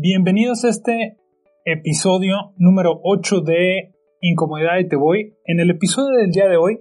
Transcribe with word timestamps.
Bienvenidos 0.00 0.64
a 0.64 0.68
este 0.68 1.18
episodio 1.64 2.54
número 2.56 3.00
8 3.02 3.40
de 3.40 3.96
Incomodidad 4.20 4.78
y 4.78 4.86
te 4.86 4.94
voy. 4.94 5.34
En 5.44 5.58
el 5.58 5.70
episodio 5.70 6.16
del 6.16 6.30
día 6.30 6.46
de 6.46 6.56
hoy, 6.56 6.78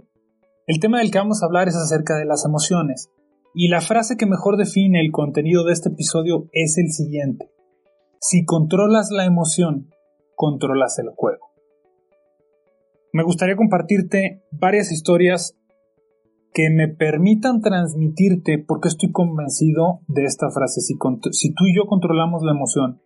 el 0.68 0.80
tema 0.80 1.00
del 1.00 1.10
que 1.10 1.18
vamos 1.18 1.42
a 1.42 1.48
hablar 1.48 1.68
es 1.68 1.76
acerca 1.76 2.16
de 2.16 2.26
las 2.26 2.46
emociones. 2.46 3.10
Y 3.56 3.70
la 3.70 3.82
frase 3.82 4.18
que 4.18 4.28
mejor 4.28 4.56
define 4.56 5.02
el 5.02 5.12
contenido 5.12 5.66
de 5.66 5.74
este 5.74 5.90
episodio 5.90 6.48
es 6.52 6.78
el 6.78 6.92
siguiente. 6.92 7.50
Si 8.22 8.46
controlas 8.46 9.10
la 9.10 9.26
emoción, 9.26 9.90
controlas 10.36 11.00
el 11.00 11.10
juego. 11.10 11.48
Me 13.14 13.24
gustaría 13.24 13.56
compartirte 13.56 14.44
varias 14.52 14.92
historias 14.92 15.58
que 16.54 16.70
me 16.70 16.88
permitan 16.88 17.62
transmitirte 17.62 18.60
porque 18.60 18.90
estoy 18.90 19.12
convencido 19.12 20.02
de 20.08 20.26
esta 20.26 20.52
frase. 20.52 20.82
Si, 20.82 21.00
si 21.32 21.54
tú 21.56 21.66
y 21.66 21.76
yo 21.76 21.88
controlamos 21.88 22.44
la 22.44 22.52
emoción, 22.52 23.02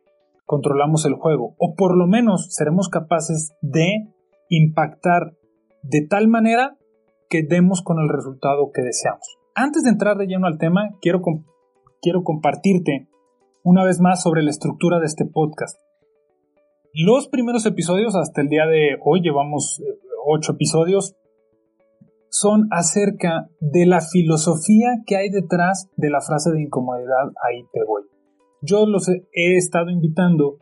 controlamos 0.51 1.05
el 1.05 1.13
juego, 1.13 1.55
o 1.57 1.75
por 1.77 1.97
lo 1.97 2.07
menos 2.07 2.53
seremos 2.53 2.89
capaces 2.89 3.53
de 3.61 4.09
impactar 4.49 5.31
de 5.81 6.05
tal 6.05 6.27
manera 6.27 6.75
que 7.29 7.41
demos 7.41 7.81
con 7.81 7.99
el 7.99 8.09
resultado 8.09 8.69
que 8.73 8.81
deseamos. 8.81 9.37
Antes 9.55 9.83
de 9.83 9.91
entrar 9.91 10.17
de 10.17 10.27
lleno 10.27 10.47
al 10.47 10.57
tema, 10.57 10.89
quiero, 10.99 11.21
quiero 12.01 12.23
compartirte 12.23 13.07
una 13.63 13.85
vez 13.85 14.01
más 14.01 14.21
sobre 14.21 14.43
la 14.43 14.49
estructura 14.49 14.99
de 14.99 15.05
este 15.05 15.23
podcast. 15.25 15.79
Los 16.93 17.29
primeros 17.29 17.65
episodios 17.65 18.17
hasta 18.17 18.41
el 18.41 18.49
día 18.49 18.65
de 18.65 18.97
hoy, 19.05 19.21
llevamos 19.21 19.79
eh, 19.79 19.99
ocho 20.25 20.51
episodios, 20.51 21.15
son 22.29 22.67
acerca 22.71 23.47
de 23.61 23.85
la 23.85 24.01
filosofía 24.01 24.97
que 25.05 25.15
hay 25.15 25.29
detrás 25.29 25.87
de 25.95 26.09
la 26.09 26.19
frase 26.19 26.51
de 26.51 26.61
incomodidad, 26.61 27.31
ahí 27.41 27.63
te 27.71 27.85
voy 27.87 28.10
yo 28.61 28.85
los 28.85 29.09
he 29.09 29.57
estado 29.57 29.89
invitando 29.89 30.57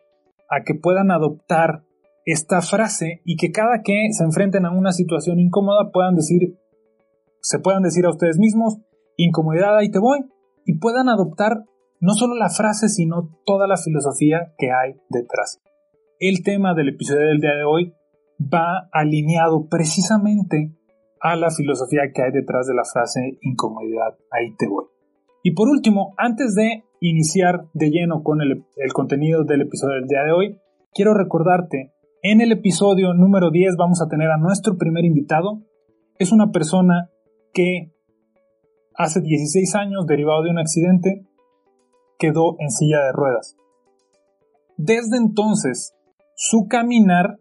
a 0.50 0.64
que 0.64 0.74
puedan 0.76 1.12
adoptar 1.12 1.84
esta 2.26 2.62
frase 2.62 3.22
y 3.26 3.36
que 3.36 3.52
cada 3.52 3.82
que 3.84 4.08
se 4.12 4.24
enfrenten 4.24 4.66
a 4.66 4.72
una 4.72 4.92
situación 4.92 5.40
incómoda 5.40 5.92
puedan 5.92 6.16
decir, 6.16 6.58
se 7.42 7.60
puedan 7.60 7.84
decir 7.84 8.06
a 8.06 8.10
ustedes 8.10 8.38
mismos, 8.38 8.78
incomodidad, 9.18 9.78
ahí 9.78 9.92
te 9.92 10.00
voy, 10.00 10.20
y 10.66 10.78
puedan 10.78 11.10
adoptar 11.10 11.66
no 12.00 12.14
solo 12.14 12.36
la 12.36 12.50
frase, 12.50 12.88
sino 12.88 13.30
toda 13.46 13.68
la 13.68 13.78
filosofía 13.78 14.54
que 14.58 14.72
hay 14.72 14.94
detrás. 15.10 15.60
El 16.20 16.44
tema 16.44 16.74
del 16.74 16.90
episodio 16.90 17.28
del 17.28 17.40
día 17.40 17.56
de 17.56 17.64
hoy 17.64 17.94
va 18.42 18.90
alineado 18.92 19.68
precisamente 19.68 20.74
a 21.22 21.36
la 21.36 21.52
filosofía 21.52 22.12
que 22.14 22.22
hay 22.22 22.32
detrás 22.32 22.68
de 22.68 22.76
la 22.76 22.84
frase 22.86 23.38
incomodidad, 23.42 24.18
ahí 24.32 24.56
te 24.58 24.68
voy. 24.68 24.86
Y 25.44 25.52
por 25.52 25.68
último, 25.68 26.14
antes 26.18 26.56
de 26.56 26.84
iniciar 27.02 27.66
de 27.74 27.90
lleno 27.90 28.24
con 28.24 28.42
el, 28.42 28.66
contenido 28.94 29.44
del 29.44 29.62
episodio 29.62 29.96
del 29.96 30.08
día 30.08 30.24
de 30.24 30.32
hoy, 30.32 30.60
quiero 30.94 31.14
recordarte, 31.14 31.94
en 32.22 32.42
el 32.42 32.52
episodio 32.52 33.14
número 33.14 33.52
10 33.52 33.76
vamos 33.78 34.02
a 34.02 34.10
tener 34.10 34.30
a 34.30 34.38
nuestro 34.38 34.78
primer 34.78 35.06
invitado. 35.06 35.62
Es 36.18 36.32
una 36.32 36.52
persona 36.52 37.10
que 37.54 37.94
hace 38.96 39.22
16 39.22 39.76
años, 39.76 40.06
derivado 40.06 40.44
de 40.44 40.50
un 40.50 40.60
accidente, 40.60 41.26
quedó 42.18 42.58
en 42.60 42.70
silla 42.70 43.06
de 43.06 43.14
ruedas. 43.14 43.56
Desde 44.76 45.18
entonces, 45.18 45.96
su 46.36 46.68
caminar 46.68 47.38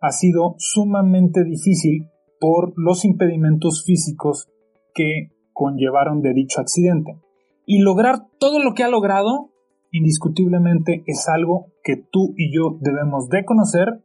ha 0.00 0.10
sido 0.12 0.54
sumamente 0.58 1.42
difícil 1.42 2.08
por 2.38 2.72
los 2.76 3.04
impedimentos 3.04 3.84
físicos 3.84 4.48
que 4.94 5.30
conllevaron 5.52 6.20
de 6.20 6.34
dicho 6.34 6.60
accidente. 6.60 7.16
Y 7.66 7.80
lograr 7.80 8.20
todo 8.38 8.58
lo 8.62 8.74
que 8.74 8.84
ha 8.84 8.88
logrado, 8.88 9.50
indiscutiblemente 9.90 11.02
es 11.06 11.26
algo 11.28 11.66
que 11.82 11.96
tú 11.96 12.34
y 12.36 12.54
yo 12.54 12.78
debemos 12.80 13.28
de 13.28 13.44
conocer 13.44 14.02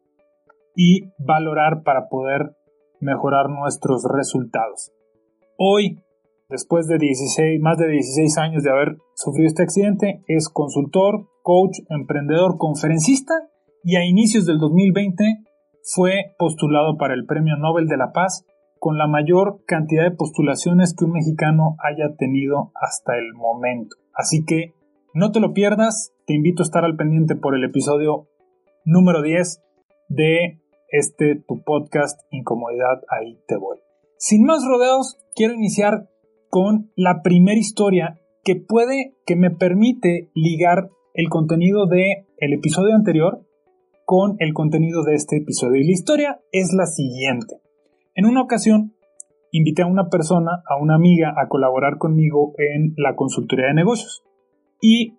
y 0.76 1.12
valorar 1.18 1.84
para 1.84 2.08
poder 2.10 2.56
mejorar 3.02 3.50
nuestros 3.50 4.04
resultados. 4.04 4.92
Hoy, 5.58 6.02
después 6.50 6.88
de 6.88 6.98
16, 6.98 7.60
más 7.62 7.78
de 7.78 7.88
16 7.88 8.38
años 8.38 8.64
de 8.64 8.72
haber 8.72 8.98
sufrido 9.16 9.48
este 9.48 9.64
accidente, 9.64 10.24
es 10.28 10.50
consultor, 10.50 11.28
coach, 11.42 11.80
emprendedor, 11.90 12.58
conferencista 12.58 13.34
y 13.84 13.96
a 13.96 14.06
inicios 14.06 14.46
del 14.46 14.60
2020 14.60 15.24
fue 15.82 16.36
postulado 16.38 16.98
para 16.98 17.14
el 17.14 17.26
Premio 17.26 17.56
Nobel 17.58 17.88
de 17.88 17.98
la 17.98 18.12
Paz 18.12 18.46
con 18.80 18.98
la 18.98 19.08
mayor 19.08 19.62
cantidad 19.66 20.04
de 20.04 20.16
postulaciones 20.16 20.96
que 20.96 21.06
un 21.06 21.12
mexicano 21.12 21.76
haya 21.80 22.16
tenido 22.16 22.72
hasta 22.76 23.18
el 23.18 23.34
momento. 23.34 23.98
Así 24.14 24.46
que 24.46 24.74
no 25.14 25.32
te 25.32 25.40
lo 25.40 25.54
pierdas, 25.54 26.14
te 26.26 26.34
invito 26.34 26.64
a 26.64 26.66
estar 26.66 26.86
al 26.86 26.96
pendiente 26.96 27.36
por 27.36 27.56
el 27.56 27.64
episodio 27.64 28.28
número 28.86 29.22
10 29.22 29.62
de 30.08 30.60
este 30.90 31.36
tu 31.48 31.64
podcast 31.64 32.20
Incomodidad, 32.32 33.02
ahí 33.10 33.38
te 33.48 33.58
voy. 33.58 33.78
Sin 34.18 34.46
más 34.46 34.66
rodeos, 34.66 35.18
quiero 35.36 35.54
iniciar 35.54 36.10
con 36.50 36.92
la 36.96 37.22
primera 37.22 37.60
historia 37.60 38.20
que 38.44 38.56
puede, 38.56 39.14
que 39.26 39.36
me 39.36 39.52
permite 39.52 40.30
ligar 40.34 40.90
el 41.14 41.30
contenido 41.30 41.86
de 41.86 42.28
el 42.38 42.54
episodio 42.54 42.96
anterior 42.96 43.46
con 44.06 44.38
el 44.40 44.54
contenido 44.54 45.04
de 45.04 45.16
este 45.16 45.38
episodio. 45.38 45.82
Y 45.82 45.86
la 45.86 45.92
historia 45.92 46.42
es 46.52 46.74
la 46.74 46.88
siguiente. 46.88 47.62
En 48.20 48.26
una 48.26 48.42
ocasión, 48.42 48.96
invité 49.54 49.84
a 49.84 49.88
una 49.88 50.10
persona, 50.10 50.62
a 50.68 50.76
una 50.76 50.96
amiga, 50.96 51.36
a 51.38 51.48
colaborar 51.48 51.98
conmigo 51.98 52.52
en 52.58 52.94
la 52.98 53.16
consultoría 53.16 53.68
de 53.68 53.76
negocios. 53.76 54.26
Y 54.82 55.18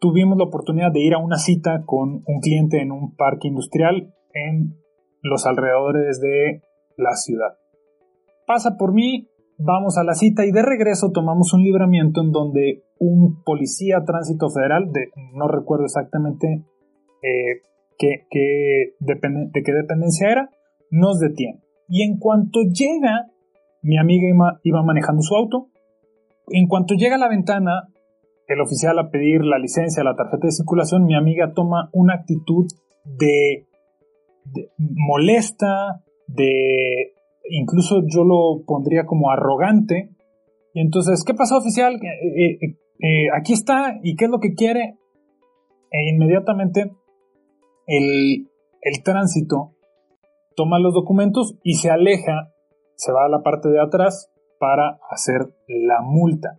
tuvimos 0.00 0.36
la 0.36 0.46
oportunidad 0.46 0.90
de 0.90 0.98
ir 0.98 1.14
a 1.14 1.18
una 1.18 1.36
cita 1.38 1.84
con 1.86 2.24
un 2.26 2.40
cliente 2.40 2.82
en 2.82 2.90
un 2.90 3.14
parque 3.14 3.46
industrial 3.46 4.12
en 4.34 4.74
los 5.22 5.46
alrededores 5.46 6.20
de 6.20 6.62
la 6.96 7.14
ciudad. 7.14 7.56
Pasa 8.48 8.76
por 8.76 8.92
mí, 8.92 9.28
vamos 9.56 9.96
a 9.96 10.02
la 10.02 10.14
cita 10.14 10.44
y 10.44 10.50
de 10.50 10.62
regreso 10.62 11.12
tomamos 11.12 11.54
un 11.54 11.62
libramiento 11.62 12.20
en 12.20 12.32
donde 12.32 12.82
un 12.98 13.44
policía 13.44 14.02
tránsito 14.04 14.50
federal, 14.50 14.90
de, 14.90 15.12
no 15.34 15.46
recuerdo 15.46 15.84
exactamente 15.84 16.64
eh, 17.22 17.62
de 18.00 18.26
qué 18.28 19.72
dependencia 19.72 20.32
era, 20.32 20.50
nos 20.90 21.20
detiene. 21.20 21.67
Y 21.88 22.02
en 22.02 22.18
cuanto 22.18 22.60
llega, 22.62 23.30
mi 23.82 23.98
amiga 23.98 24.28
iba, 24.62 24.82
manejando 24.82 25.22
su 25.22 25.34
auto, 25.34 25.68
en 26.50 26.66
cuanto 26.66 26.94
llega 26.94 27.16
a 27.16 27.18
la 27.18 27.28
ventana, 27.28 27.88
el 28.46 28.60
oficial 28.60 28.98
a 28.98 29.10
pedir 29.10 29.42
la 29.44 29.58
licencia, 29.58 30.04
la 30.04 30.14
tarjeta 30.14 30.46
de 30.46 30.52
circulación, 30.52 31.04
mi 31.04 31.14
amiga 31.14 31.52
toma 31.54 31.88
una 31.92 32.14
actitud 32.14 32.66
de, 33.04 33.66
molesta, 34.76 36.02
de 36.26 37.14
incluso 37.50 38.02
yo 38.06 38.24
lo 38.24 38.64
pondría 38.66 39.06
como 39.06 39.30
arrogante. 39.30 40.10
Y 40.74 40.80
entonces, 40.80 41.24
¿qué 41.24 41.34
pasó 41.34 41.56
oficial? 41.56 41.94
Eh, 41.94 42.58
eh, 42.60 42.76
eh, 43.00 43.26
aquí 43.34 43.54
está, 43.54 43.98
¿y 44.02 44.16
qué 44.16 44.26
es 44.26 44.30
lo 44.30 44.40
que 44.40 44.54
quiere? 44.54 44.96
E 45.90 46.10
inmediatamente 46.10 46.92
el, 47.86 48.46
el 48.82 49.02
tránsito 49.02 49.77
toma 50.58 50.80
los 50.80 50.92
documentos 50.92 51.54
y 51.62 51.74
se 51.74 51.88
aleja, 51.88 52.52
se 52.96 53.12
va 53.12 53.26
a 53.26 53.28
la 53.28 53.42
parte 53.42 53.68
de 53.68 53.80
atrás 53.80 54.28
para 54.58 54.98
hacer 55.08 55.54
la 55.68 56.02
multa. 56.02 56.58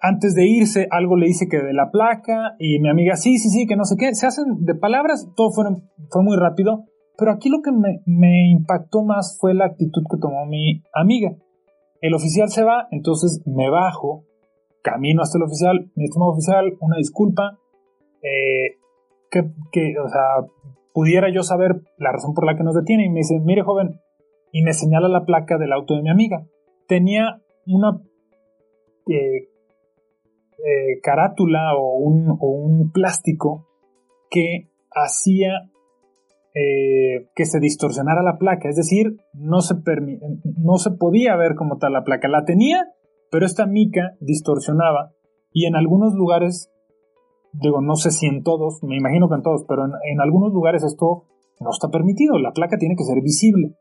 Antes 0.00 0.34
de 0.34 0.48
irse, 0.48 0.88
algo 0.90 1.16
le 1.16 1.26
dice 1.26 1.46
que 1.48 1.58
de 1.58 1.72
la 1.72 1.92
placa 1.92 2.56
y 2.58 2.80
mi 2.80 2.88
amiga, 2.88 3.14
sí, 3.14 3.38
sí, 3.38 3.48
sí, 3.48 3.66
que 3.68 3.76
no 3.76 3.84
sé 3.84 3.94
qué. 3.96 4.12
Se 4.14 4.26
hacen 4.26 4.64
de 4.64 4.74
palabras, 4.74 5.30
todo 5.36 5.52
fue, 5.52 5.66
fue 6.10 6.24
muy 6.24 6.36
rápido, 6.36 6.84
pero 7.16 7.30
aquí 7.30 7.48
lo 7.48 7.62
que 7.62 7.70
me, 7.70 8.00
me 8.06 8.50
impactó 8.50 9.04
más 9.04 9.38
fue 9.40 9.54
la 9.54 9.66
actitud 9.66 10.02
que 10.10 10.18
tomó 10.18 10.44
mi 10.46 10.82
amiga. 10.92 11.30
El 12.00 12.14
oficial 12.14 12.48
se 12.48 12.64
va, 12.64 12.88
entonces 12.90 13.40
me 13.46 13.70
bajo, 13.70 14.24
camino 14.82 15.22
hasta 15.22 15.38
el 15.38 15.44
oficial, 15.44 15.92
mi 15.94 16.06
estimado 16.06 16.32
oficial, 16.32 16.72
una 16.80 16.96
disculpa, 16.96 17.56
eh, 18.22 18.79
que, 19.30 19.98
o 19.98 20.08
sea, 20.08 20.46
pudiera 20.92 21.32
yo 21.32 21.42
saber 21.42 21.82
la 21.98 22.12
razón 22.12 22.34
por 22.34 22.44
la 22.44 22.56
que 22.56 22.64
nos 22.64 22.74
detiene. 22.74 23.06
Y 23.06 23.10
me 23.10 23.20
dice, 23.20 23.40
mire 23.40 23.62
joven, 23.62 24.00
y 24.52 24.62
me 24.62 24.72
señala 24.72 25.08
la 25.08 25.24
placa 25.24 25.58
del 25.58 25.72
auto 25.72 25.94
de 25.94 26.02
mi 26.02 26.10
amiga. 26.10 26.46
Tenía 26.86 27.40
una 27.66 28.00
eh, 29.08 29.48
eh, 30.58 31.00
carátula 31.02 31.76
o 31.76 31.96
un, 31.96 32.30
o 32.30 32.50
un, 32.50 32.90
plástico 32.90 33.68
que 34.30 34.68
hacía 34.90 35.70
eh, 36.54 37.28
que 37.34 37.46
se 37.46 37.60
distorsionara 37.60 38.22
la 38.22 38.36
placa, 38.38 38.68
es 38.68 38.76
decir, 38.76 39.16
no 39.32 39.60
se, 39.60 39.74
no 40.58 40.78
se 40.78 40.90
podía 40.90 41.36
ver 41.36 41.54
como 41.54 41.78
tal 41.78 41.92
la 41.92 42.02
placa. 42.02 42.28
La 42.28 42.44
tenía, 42.44 42.88
pero 43.30 43.46
esta 43.46 43.66
mica 43.66 44.16
distorsionaba 44.20 45.12
y 45.52 45.66
en 45.66 45.76
algunos 45.76 46.14
lugares, 46.14 46.70
digo, 47.52 47.80
no 47.80 47.96
sé 47.96 48.10
si 48.10 48.26
en 48.26 48.42
todos, 48.42 48.82
me 48.82 48.96
imagino 48.96 49.28
que 49.28 49.36
en 49.36 49.42
todos, 49.42 49.64
pero 49.68 49.84
en 49.84 50.20
algunos 50.20 50.52
lugares 50.52 50.82
esto 50.84 51.24
no 51.60 51.70
está 51.70 51.88
permitido, 51.88 52.38
la 52.38 52.52
placa 52.52 52.78
tiene 52.78 52.96
que 52.96 53.04
ser 53.04 53.22
visible. 53.22 53.74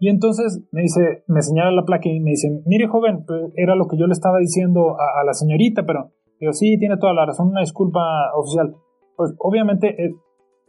Y 0.00 0.08
entonces 0.08 0.62
me 0.70 0.82
dice, 0.82 1.24
me 1.26 1.42
señala 1.42 1.72
la 1.72 1.84
placa 1.84 2.08
y 2.08 2.20
me 2.20 2.30
dice, 2.30 2.48
mire 2.66 2.86
joven, 2.86 3.24
pues, 3.26 3.50
era 3.56 3.74
lo 3.74 3.88
que 3.88 3.96
yo 3.98 4.06
le 4.06 4.12
estaba 4.12 4.38
diciendo 4.38 4.94
a, 4.94 5.24
la 5.24 5.32
señorita, 5.32 5.84
pero 5.84 6.12
digo, 6.38 6.52
sí, 6.52 6.78
tiene 6.78 6.98
toda 6.98 7.14
la 7.14 7.26
razón, 7.26 7.48
una 7.48 7.62
disculpa 7.62 8.00
oficial. 8.36 8.76
Pues 9.16 9.34
obviamente 9.38 9.88
eh, 9.88 10.14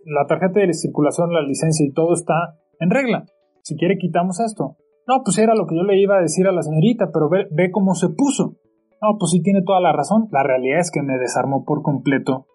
la 0.05 0.25
tarjeta 0.25 0.59
de 0.59 0.73
circulación, 0.73 1.31
la 1.31 1.43
licencia 1.43 1.85
y 1.85 1.93
todo 1.93 2.13
está 2.13 2.57
en 2.79 2.89
regla. 2.89 3.25
Si 3.61 3.75
quiere 3.75 3.97
quitamos 3.99 4.39
esto. 4.39 4.77
No, 5.07 5.21
pues 5.23 5.37
era 5.37 5.53
lo 5.53 5.67
que 5.67 5.75
yo 5.75 5.83
le 5.83 5.99
iba 5.99 6.17
a 6.17 6.21
decir 6.21 6.47
a 6.47 6.51
la 6.51 6.63
señorita, 6.63 7.09
pero 7.13 7.29
ve, 7.29 7.45
ve 7.51 7.69
cómo 7.71 7.93
se 7.93 8.09
puso. 8.09 8.55
No, 9.01 9.17
pues 9.17 9.31
sí 9.31 9.41
tiene 9.41 9.61
toda 9.65 9.79
la 9.79 9.93
razón. 9.93 10.27
La 10.31 10.43
realidad 10.43 10.79
es 10.79 10.91
que 10.91 11.01
me 11.01 11.17
desarmó 11.17 11.63
por 11.65 11.81
completo 11.81 12.47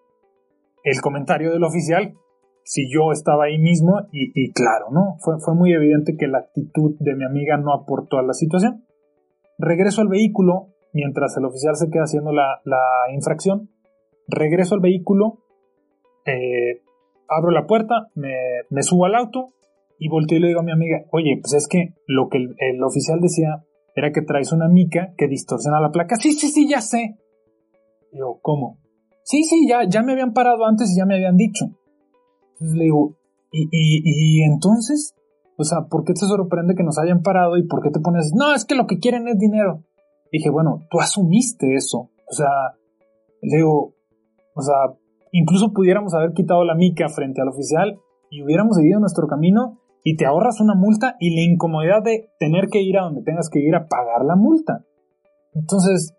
el 0.83 1.01
comentario 1.01 1.51
del 1.51 1.63
oficial 1.63 2.13
si 2.63 2.91
yo 2.91 3.11
estaba 3.11 3.45
ahí 3.45 3.59
mismo 3.59 4.07
y, 4.11 4.51
claro, 4.53 4.87
¿no? 4.91 5.17
Fue, 5.19 5.35
fue 5.39 5.53
muy 5.53 5.71
evidente 5.71 6.15
que 6.17 6.27
la 6.27 6.39
actitud 6.39 6.95
de 6.99 7.15
mi 7.15 7.23
amiga 7.23 7.57
no 7.57 7.73
aportó 7.73 8.17
a 8.17 8.23
la 8.23 8.33
situación. 8.33 8.85
Regreso 9.57 10.01
al 10.01 10.07
vehículo 10.07 10.75
mientras 10.95 11.35
el 11.37 11.45
oficial 11.45 11.75
se 11.75 11.89
queda 11.89 12.03
haciendo 12.03 12.31
la, 12.31 12.61
infracción. 13.13 13.69
Regreso 14.27 14.75
al 14.75 14.81
vehículo, 14.81 15.43
eh, 16.25 16.81
abro 17.27 17.51
la 17.51 17.67
puerta, 17.67 18.07
me, 18.15 18.81
subo 18.81 19.05
al 19.05 19.15
auto 19.15 19.49
y 19.99 20.07
volteo 20.07 20.37
y 20.37 20.41
le 20.41 20.47
digo 20.47 20.61
a 20.61 20.63
mi 20.63 20.71
amiga, 20.71 21.03
oye, 21.11 21.37
pues 21.41 21.53
es 21.53 21.67
que 21.67 21.93
lo 22.07 22.29
que 22.29 22.37
el, 22.37 22.83
oficial 22.83 23.19
decía 23.19 23.63
era 23.95 24.11
que 24.11 24.21
traes 24.21 24.51
una 24.51 24.67
mica 24.67 25.13
que 25.17 25.27
distorsiona 25.27 25.79
la 25.79 25.91
placa. 25.91 26.15
Sí, 26.17 26.33
sí, 26.33 26.49
sí, 26.49 26.67
ya 26.69 26.81
sé. 26.81 27.17
yo, 28.11 28.39
¿cómo? 28.41 28.79
Sí, 29.23 29.43
sí, 29.43 29.67
ya, 29.67 29.87
ya 29.87 30.03
me 30.03 30.11
habían 30.11 30.33
parado 30.33 30.65
antes 30.65 30.91
y 30.91 30.97
ya 30.97 31.05
me 31.05 31.15
habían 31.15 31.37
dicho. 31.37 31.65
Entonces 32.53 32.77
le 32.77 32.83
digo, 32.83 33.17
¿y, 33.51 33.69
y, 33.71 34.43
entonces? 34.43 35.15
O 35.57 35.63
sea, 35.63 35.87
¿por 35.89 36.03
qué 36.03 36.13
te 36.13 36.25
sorprende 36.25 36.75
que 36.75 36.83
nos 36.83 36.99
hayan 36.99 37.21
parado 37.21 37.57
y 37.57 37.65
por 37.65 37.81
qué 37.81 37.89
te 37.89 37.99
pones, 37.99 38.33
no, 38.35 38.53
es 38.53 38.65
que 38.65 38.75
lo 38.75 38.85
que 38.85 38.99
quieren 38.99 39.27
es 39.27 39.39
dinero? 39.39 39.83
dije, 40.31 40.49
bueno, 40.49 40.81
tú 40.89 40.99
asumiste 40.99 41.75
eso. 41.75 42.09
O 42.27 42.33
sea, 42.33 42.75
le 43.41 43.57
digo, 43.57 43.93
o 44.53 44.61
sea, 44.61 44.75
incluso 45.31 45.71
pudiéramos 45.73 46.13
haber 46.13 46.33
quitado 46.33 46.63
la 46.65 46.75
mica 46.75 47.07
frente 47.09 47.41
al 47.41 47.49
oficial 47.49 47.99
y 48.29 48.43
hubiéramos 48.43 48.75
seguido 48.75 48.99
nuestro 48.99 49.27
camino 49.27 49.79
y 50.07 50.17
te 50.17 50.25
ahorras 50.27 50.61
una 50.61 50.75
multa 50.75 51.15
y 51.19 51.35
la 51.35 51.41
incomodidad 51.41 52.03
de 52.03 52.29
tener 52.39 52.67
que 52.71 52.79
ir 52.79 52.95
a 52.99 53.05
donde 53.05 53.23
tengas 53.23 53.49
que 53.49 53.59
ir 53.59 53.73
a 53.73 53.87
pagar 53.87 54.23
la 54.23 54.35
multa. 54.35 54.85
Entonces, 55.55 56.15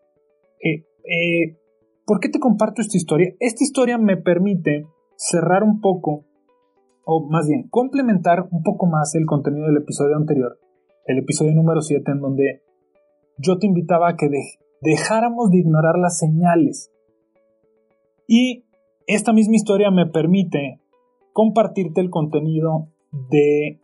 eh, 0.61 0.85
eh, 1.05 1.57
¿por 2.05 2.19
qué 2.19 2.29
te 2.29 2.41
comparto 2.41 2.83
esta 2.83 2.97
historia? 2.97 3.33
Esta 3.39 3.63
historia 3.63 3.97
me 3.97 4.17
permite 4.17 4.89
cerrar 5.17 5.63
un 5.63 5.81
poco, 5.81 6.25
o 7.05 7.29
más 7.31 7.47
bien 7.47 7.69
complementar 7.71 8.49
un 8.51 8.65
poco 8.65 8.87
más 8.87 9.15
el 9.15 9.25
contenido 9.25 9.69
del 9.69 9.77
episodio 9.77 10.17
anterior, 10.17 10.59
el 11.05 11.19
episodio 11.19 11.55
número 11.55 11.81
7, 11.81 12.11
en 12.11 12.21
donde 12.21 12.63
yo 13.39 13.57
te 13.59 13.69
invitaba 13.69 14.09
a 14.09 14.17
que 14.17 14.29
dejáramos 14.81 15.53
de 15.53 15.59
ignorar 15.59 15.97
las 15.97 16.19
señales. 16.19 16.91
Y 18.27 18.65
esta 19.07 19.33
misma 19.33 19.55
historia 19.55 19.93
me 19.93 20.07
permite 20.07 20.81
compartirte 21.33 22.01
el 22.01 22.11
contenido 22.11 22.89
de 23.13 23.81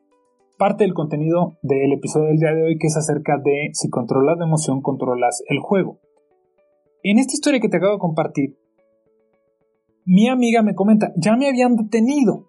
parte 0.59 0.85
del 0.85 0.95
contenido 0.95 1.59
del 1.63 1.93
episodio 1.93 2.29
del 2.29 2.39
día 2.39 2.55
de 2.55 2.63
hoy 2.63 2.79
que 2.79 2.87
es 2.87 2.97
acerca 2.97 3.39
de 3.43 3.71
si 3.73 3.91
controlas 3.91 4.39
la 4.39 4.47
emoción, 4.47 4.81
controlas 4.81 5.43
el 5.49 5.59
juego. 5.59 5.99
En 7.03 7.19
esta 7.19 7.33
historia 7.35 7.61
que 7.61 7.69
te 7.69 7.79
acabo 7.79 7.95
de 7.95 7.99
compartir, 7.99 8.57
mi 10.05 10.29
amiga 10.29 10.63
me 10.63 10.75
comenta, 10.75 11.13
ya 11.17 11.37
me 11.37 11.49
habían 11.49 11.77
detenido. 11.77 12.49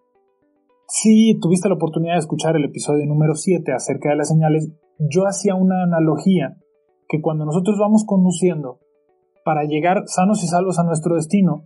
Si 0.88 1.40
tuviste 1.40 1.70
la 1.70 1.76
oportunidad 1.76 2.14
de 2.14 2.20
escuchar 2.20 2.56
el 2.56 2.66
episodio 2.66 3.06
número 3.06 3.36
7 3.36 3.72
acerca 3.72 4.10
de 4.10 4.16
las 4.16 4.28
señales, 4.28 4.72
yo 5.00 5.24
hacía 5.26 5.56
una 5.56 5.84
analogía 5.84 6.58
que 7.08 7.22
cuando 7.22 7.46
nosotros 7.46 7.78
vamos 7.80 8.06
conduciendo 8.06 8.80
para 9.44 9.64
llegar 9.64 10.04
sanos 10.06 10.44
y 10.44 10.48
salvos 10.48 10.80
a 10.80 10.84
nuestro 10.84 11.16
destino, 11.16 11.66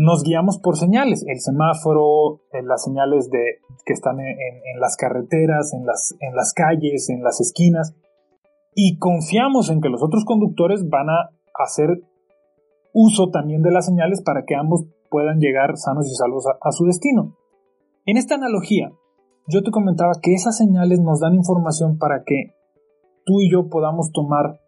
nos 0.00 0.22
guiamos 0.22 0.56
por 0.56 0.78
señales, 0.78 1.26
el 1.28 1.40
semáforo, 1.40 2.40
las 2.64 2.82
señales 2.82 3.28
de, 3.28 3.60
que 3.84 3.92
están 3.92 4.18
en, 4.18 4.80
las 4.80 4.96
carreteras, 4.96 5.74
en 5.74 5.84
las, 5.84 6.16
en 6.20 6.34
las 6.34 6.54
calles, 6.54 7.10
en 7.10 7.22
las 7.22 7.38
esquinas, 7.42 7.94
y 8.74 8.96
confiamos 8.96 9.68
en 9.68 9.82
que 9.82 9.90
los 9.90 10.02
otros 10.02 10.24
conductores 10.24 10.88
van 10.88 11.10
a 11.10 11.30
hacer 11.62 12.02
uso 12.94 13.28
también 13.28 13.60
de 13.60 13.72
las 13.72 13.84
señales 13.84 14.22
para 14.22 14.44
que 14.46 14.54
ambos 14.54 14.86
puedan 15.10 15.38
llegar 15.38 15.76
sanos 15.76 16.06
y 16.06 16.14
salvos 16.14 16.46
a, 16.46 16.72
su 16.72 16.86
destino. 16.86 17.36
En 18.06 18.16
esta 18.16 18.36
analogía, 18.36 18.90
yo 19.48 19.62
te 19.62 19.70
comentaba 19.70 20.12
que 20.22 20.32
esas 20.32 20.56
señales 20.56 21.00
nos 21.00 21.20
dan 21.20 21.34
información 21.34 21.98
para 21.98 22.24
que 22.24 22.54
tú 23.26 23.42
y 23.42 23.52
yo 23.52 23.68
podamos 23.68 24.12
tomar 24.12 24.60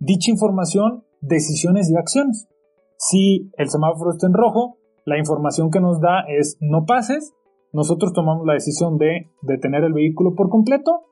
dicha 0.00 0.32
información, 0.32 1.04
decisiones 1.20 1.88
y 1.88 1.96
acciones. 1.96 2.48
Si 2.96 3.50
el 3.56 3.68
semáforo 3.68 4.10
está 4.10 4.26
en 4.26 4.34
rojo, 4.34 4.78
la 5.04 5.18
información 5.18 5.70
que 5.70 5.80
nos 5.80 6.00
da 6.00 6.24
es 6.28 6.56
no 6.60 6.84
pases, 6.84 7.34
nosotros 7.72 8.12
tomamos 8.12 8.46
la 8.46 8.54
decisión 8.54 8.98
de 8.98 9.30
detener 9.42 9.84
el 9.84 9.92
vehículo 9.92 10.34
por 10.34 10.48
completo 10.48 11.02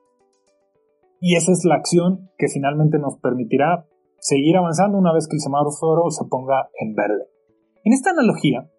y 1.19 1.35
esa 1.35 1.51
es 1.51 1.63
la 1.65 1.75
acción 1.75 2.29
que 2.37 2.47
finalmente 2.47 2.99
nos 2.99 3.17
permitirá 3.19 3.85
seguir 4.19 4.57
avanzando 4.57 4.97
una 4.97 5.13
vez 5.13 5.27
que 5.27 5.35
el 5.35 5.41
semáforo 5.41 6.09
se 6.09 6.25
ponga 6.25 6.69
en 6.79 6.95
verde. 6.95 7.27
En 7.83 7.93
esta 7.93 8.11
analogía 8.11 8.69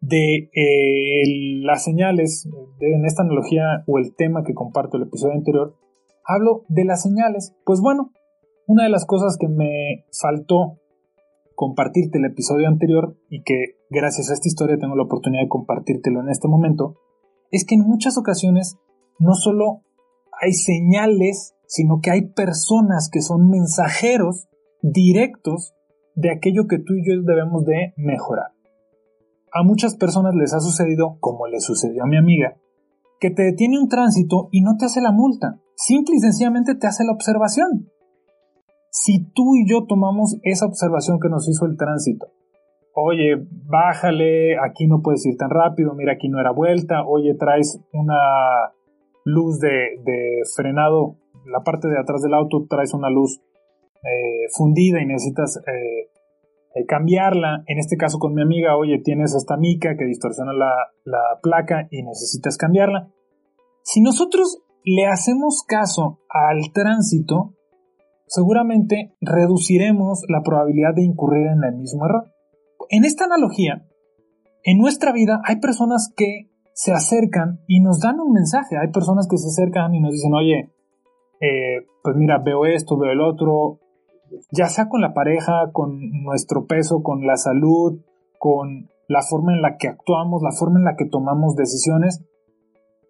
de 0.00 0.50
eh, 0.54 1.62
las 1.62 1.84
señales, 1.84 2.48
en 2.80 3.04
esta 3.04 3.22
analogía 3.22 3.84
o 3.86 3.98
el 3.98 4.14
tema 4.14 4.42
que 4.44 4.54
comparto 4.54 4.96
el 4.96 5.04
episodio 5.04 5.34
anterior, 5.34 5.74
hablo 6.24 6.64
de 6.68 6.84
las 6.84 7.02
señales. 7.02 7.54
Pues 7.64 7.80
bueno, 7.80 8.10
una 8.66 8.84
de 8.84 8.90
las 8.90 9.06
cosas 9.06 9.36
que 9.38 9.48
me 9.48 10.04
faltó 10.20 10.79
compartirte 11.60 12.16
el 12.16 12.24
episodio 12.24 12.68
anterior 12.68 13.18
y 13.28 13.42
que 13.42 13.76
gracias 13.90 14.30
a 14.30 14.32
esta 14.32 14.48
historia 14.48 14.78
tengo 14.78 14.96
la 14.96 15.02
oportunidad 15.02 15.42
de 15.42 15.50
compartírtelo 15.50 16.22
en 16.22 16.30
este 16.30 16.48
momento, 16.48 16.94
es 17.50 17.66
que 17.66 17.74
en 17.74 17.82
muchas 17.82 18.16
ocasiones 18.16 18.78
no 19.18 19.34
solo 19.34 19.82
hay 20.40 20.54
señales, 20.54 21.54
sino 21.66 22.00
que 22.00 22.12
hay 22.12 22.28
personas 22.28 23.10
que 23.12 23.20
son 23.20 23.50
mensajeros 23.50 24.48
directos 24.80 25.74
de 26.14 26.30
aquello 26.30 26.66
que 26.66 26.78
tú 26.78 26.94
y 26.94 27.06
yo 27.06 27.20
debemos 27.20 27.66
de 27.66 27.92
mejorar. 27.98 28.52
A 29.52 29.62
muchas 29.62 29.96
personas 29.96 30.34
les 30.34 30.54
ha 30.54 30.60
sucedido, 30.60 31.18
como 31.20 31.46
le 31.46 31.60
sucedió 31.60 32.04
a 32.04 32.06
mi 32.06 32.16
amiga, 32.16 32.56
que 33.20 33.28
te 33.28 33.42
detiene 33.42 33.78
un 33.78 33.90
tránsito 33.90 34.48
y 34.50 34.62
no 34.62 34.78
te 34.78 34.86
hace 34.86 35.02
la 35.02 35.12
multa, 35.12 35.60
simple 35.76 36.16
y 36.16 36.20
sencillamente 36.20 36.74
te 36.74 36.86
hace 36.86 37.04
la 37.04 37.12
observación. 37.12 37.89
Si 38.90 39.32
tú 39.32 39.54
y 39.54 39.70
yo 39.70 39.86
tomamos 39.86 40.36
esa 40.42 40.66
observación 40.66 41.20
que 41.20 41.28
nos 41.28 41.48
hizo 41.48 41.66
el 41.66 41.76
tránsito, 41.76 42.26
oye, 42.92 43.36
bájale, 43.66 44.58
aquí 44.58 44.86
no 44.88 45.00
puedes 45.00 45.24
ir 45.26 45.36
tan 45.36 45.50
rápido, 45.50 45.94
mira, 45.94 46.14
aquí 46.14 46.28
no 46.28 46.40
era 46.40 46.50
vuelta, 46.50 47.04
oye, 47.06 47.34
traes 47.38 47.80
una 47.92 48.18
luz 49.24 49.60
de, 49.60 50.42
frenado, 50.56 51.16
la 51.46 51.60
parte 51.60 51.88
de 51.88 51.98
atrás 51.98 52.20
del 52.22 52.34
auto 52.34 52.66
traes 52.68 52.92
una 52.92 53.10
luz 53.10 53.40
eh, 54.02 54.48
fundida 54.56 55.00
y 55.00 55.06
necesitas 55.06 55.58
eh, 55.58 56.10
eh, 56.74 56.86
cambiarla. 56.86 57.62
En 57.66 57.78
este 57.78 57.96
caso 57.96 58.18
con 58.18 58.34
mi 58.34 58.42
amiga, 58.42 58.76
oye, 58.76 59.00
tienes 59.02 59.34
esta 59.34 59.56
mica 59.56 59.96
que 59.96 60.04
distorsiona 60.04 60.52
la, 60.52 60.72
la 61.04 61.38
placa 61.42 61.86
y 61.90 62.02
necesitas 62.02 62.56
cambiarla. 62.56 63.08
Si 63.82 64.00
nosotros 64.00 64.62
le 64.84 65.06
hacemos 65.06 65.64
caso 65.66 66.20
al 66.28 66.72
tránsito, 66.72 67.54
seguramente 68.30 69.16
reduciremos 69.20 70.22
la 70.28 70.42
probabilidad 70.42 70.94
de 70.94 71.02
incurrir 71.02 71.48
en 71.48 71.64
el 71.64 71.76
mismo 71.76 72.06
error. 72.06 72.32
En 72.88 73.04
esta 73.04 73.24
analogía, 73.24 73.86
en 74.62 74.78
nuestra 74.78 75.12
vida 75.12 75.42
hay 75.44 75.56
personas 75.56 76.12
que 76.16 76.48
se 76.72 76.92
acercan 76.92 77.60
y 77.66 77.80
nos 77.80 77.98
dan 78.00 78.20
un 78.20 78.32
mensaje. 78.32 78.78
Hay 78.78 78.92
personas 78.92 79.26
que 79.28 79.36
se 79.36 79.48
acercan 79.48 79.94
y 79.94 80.00
nos 80.00 80.12
dicen, 80.12 80.32
oye, 80.32 80.70
pues 82.02 82.16
mira, 82.16 82.38
veo 82.38 82.66
esto, 82.66 82.96
veo 82.96 83.10
el 83.10 83.20
otro, 83.20 83.80
ya 84.52 84.66
sea 84.66 84.88
con 84.88 85.00
la 85.00 85.12
pareja, 85.12 85.72
con 85.72 85.98
nuestro 86.22 86.66
peso, 86.66 87.02
con 87.02 87.26
la 87.26 87.36
salud, 87.36 88.00
con 88.38 88.88
la 89.08 89.22
forma 89.28 89.54
en 89.54 89.60
la 89.60 89.76
que 89.76 89.88
actuamos, 89.88 90.40
la 90.42 90.52
forma 90.52 90.78
en 90.78 90.84
la 90.84 90.94
que 90.96 91.06
tomamos 91.06 91.56
decisiones. 91.56 92.24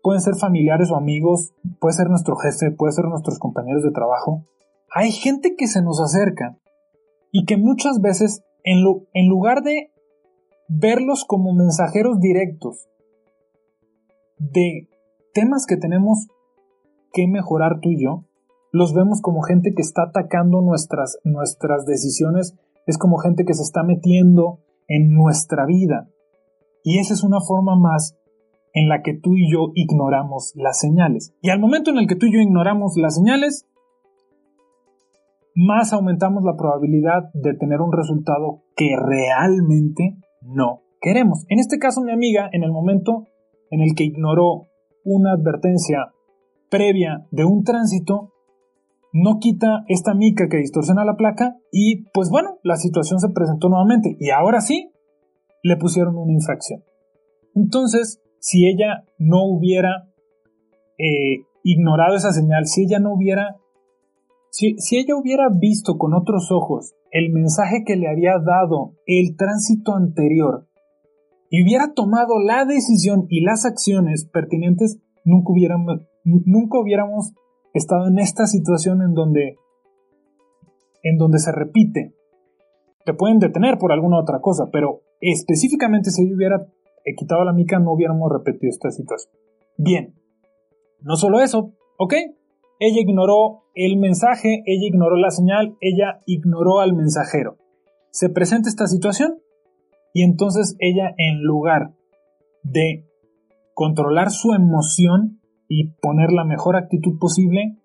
Pueden 0.02 0.22
ser 0.22 0.34
familiares 0.36 0.90
o 0.90 0.96
amigos, 0.96 1.52
puede 1.78 1.92
ser 1.92 2.08
nuestro 2.08 2.36
jefe, 2.36 2.70
puede 2.70 2.92
ser 2.92 3.04
nuestros 3.04 3.38
compañeros 3.38 3.82
de 3.82 3.90
trabajo. 3.90 4.44
Hay 4.92 5.12
gente 5.12 5.54
que 5.56 5.68
se 5.68 5.82
nos 5.82 6.00
acerca 6.00 6.58
y 7.30 7.44
que 7.44 7.56
muchas 7.56 8.00
veces 8.00 8.42
en, 8.64 8.82
lugar 9.28 9.62
de 9.62 9.92
verlos 10.68 11.24
como 11.24 11.54
mensajeros 11.54 12.18
directos 12.20 12.88
de 14.38 14.88
temas 15.32 15.66
que 15.66 15.76
tenemos 15.76 16.26
que 17.12 17.28
mejorar 17.28 17.80
tú 17.80 17.90
y 17.90 18.02
yo, 18.02 18.24
los 18.72 18.94
vemos 18.94 19.20
como 19.20 19.42
gente 19.42 19.74
que 19.74 19.82
está 19.82 20.04
atacando 20.08 20.60
nuestras, 20.60 21.18
nuestras 21.24 21.86
decisiones, 21.86 22.56
es 22.86 22.98
como 22.98 23.18
gente 23.18 23.44
que 23.44 23.54
se 23.54 23.62
está 23.62 23.82
metiendo 23.82 24.60
en 24.88 25.14
nuestra 25.14 25.66
vida. 25.66 26.08
Y 26.82 26.98
esa 26.98 27.14
es 27.14 27.22
una 27.22 27.40
forma 27.40 27.76
más 27.76 28.16
en 28.72 28.88
la 28.88 29.02
que 29.02 29.14
tú 29.14 29.34
y 29.34 29.52
yo 29.52 29.72
ignoramos 29.74 30.52
las 30.54 30.78
señales. 30.78 31.34
Y 31.42 31.50
al 31.50 31.60
momento 31.60 31.90
en 31.90 31.98
el 31.98 32.06
que 32.06 32.16
tú 32.16 32.26
y 32.26 32.32
yo 32.32 32.40
ignoramos 32.40 32.96
las 32.96 33.16
señales, 33.16 33.66
más 35.54 35.92
aumentamos 35.92 36.44
la 36.44 36.56
probabilidad 36.56 37.30
de 37.34 37.54
tener 37.54 37.80
un 37.80 37.92
resultado 37.92 38.62
que 38.76 38.96
realmente 38.96 40.16
no 40.42 40.82
queremos. 41.00 41.44
En 41.48 41.58
este 41.58 41.78
caso, 41.78 42.00
mi 42.02 42.12
amiga, 42.12 42.48
en 42.52 42.62
el 42.62 42.72
momento 42.72 43.24
en 43.70 43.80
el 43.80 43.94
que 43.94 44.04
ignoró 44.04 44.66
una 45.04 45.32
advertencia 45.32 46.12
previa 46.70 47.26
de 47.30 47.44
un 47.44 47.64
tránsito, 47.64 48.32
no 49.12 49.38
quita 49.40 49.84
esta 49.88 50.14
mica 50.14 50.48
que 50.48 50.58
distorsiona 50.58 51.04
la 51.04 51.16
placa 51.16 51.56
y 51.72 52.04
pues 52.12 52.30
bueno, 52.30 52.58
la 52.62 52.76
situación 52.76 53.18
se 53.18 53.30
presentó 53.30 53.68
nuevamente 53.68 54.16
y 54.20 54.30
ahora 54.30 54.60
sí 54.60 54.92
le 55.62 55.76
pusieron 55.76 56.16
una 56.16 56.32
infracción. 56.32 56.82
Entonces, 57.54 58.20
si 58.38 58.66
ella 58.66 59.04
no 59.18 59.44
hubiera 59.44 60.08
eh, 60.98 61.44
ignorado 61.64 62.16
esa 62.16 62.32
señal, 62.32 62.66
si 62.66 62.84
ella 62.84 62.98
no 63.00 63.12
hubiera, 63.12 63.56
si, 64.50 64.76
ella 64.96 65.16
hubiera 65.16 65.48
visto 65.48 65.96
con 65.96 66.12
otros 66.12 66.50
ojos 66.50 66.94
el 67.12 67.32
mensaje 67.32 67.84
que 67.86 67.96
le 67.96 68.08
había 68.08 68.32
dado 68.44 68.94
el 69.06 69.36
tránsito 69.36 69.94
anterior 69.94 70.66
y 71.50 71.62
hubiera 71.62 71.94
tomado 71.94 72.38
la 72.38 72.64
decisión 72.64 73.26
y 73.28 73.42
las 73.42 73.64
acciones 73.64 74.28
pertinentes, 74.32 75.00
nunca 75.24 75.52
hubiéramos, 76.80 77.32
estado 77.74 78.08
en 78.08 78.18
esta 78.18 78.46
situación 78.46 79.02
en 79.02 79.14
donde, 79.14 79.56
en 81.02 81.16
donde 81.16 81.38
se 81.38 81.50
repite. 81.52 82.14
Te 83.04 83.14
pueden 83.14 83.38
detener 83.38 83.78
por 83.78 83.92
alguna 83.92 84.20
otra 84.20 84.40
cosa, 84.40 84.68
pero 84.72 85.02
específicamente 85.20 86.10
si 86.10 86.28
yo 86.28 86.36
hubiera 86.36 86.66
quitado 87.16 87.44
la 87.44 87.52
mica 87.52 87.78
no 87.78 87.92
hubiéramos 87.92 88.30
repetido 88.30 88.70
esta 88.70 88.90
situación. 88.90 89.32
Bien, 89.76 90.14
no 91.00 91.16
solo 91.16 91.40
eso, 91.40 91.72
¿ok? 91.98 92.14
Ella 92.80 93.00
ignoró 93.00 93.62
el 93.76 93.96
mensaje, 93.98 94.62
ella 94.66 94.86
ignoró 94.88 95.16
la 95.16 95.30
señal, 95.30 95.76
ella 95.80 96.22
ignoró 96.26 96.80
al 96.80 96.94
mensajero. 96.94 97.58
Se 98.10 98.28
presenta 98.28 98.68
esta 98.68 98.88
situación 98.88 99.38
y 100.12 100.24
entonces 100.24 100.74
ella 100.80 101.14
en 101.16 101.42
lugar 101.42 101.92
de 102.64 103.06
controlar 103.74 104.30
su 104.30 104.52
emoción, 104.52 105.40
y 105.70 105.92
poner 106.02 106.32
la 106.32 106.44
mejor 106.44 106.74
actitud 106.74 107.16
posible, 107.20 107.76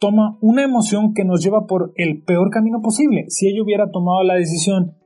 toma 0.00 0.36
una 0.40 0.64
emoción 0.64 1.14
que 1.14 1.24
nos 1.24 1.40
lleva 1.42 1.64
por 1.66 1.92
el 1.94 2.24
peor 2.24 2.50
camino 2.50 2.82
posible. 2.82 3.26
Si 3.28 3.48
ella 3.48 3.62
hubiera 3.62 3.92
tomado 3.92 4.24
la 4.24 4.34
decisión, 4.34 4.96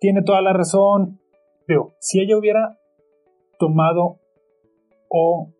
tiene 0.00 0.22
toda 0.22 0.40
la 0.40 0.54
razón, 0.54 1.20
pero 1.66 1.92
si 2.00 2.20
ella 2.20 2.38
hubiera 2.38 2.78
tomado 3.58 4.18
o 5.10 5.52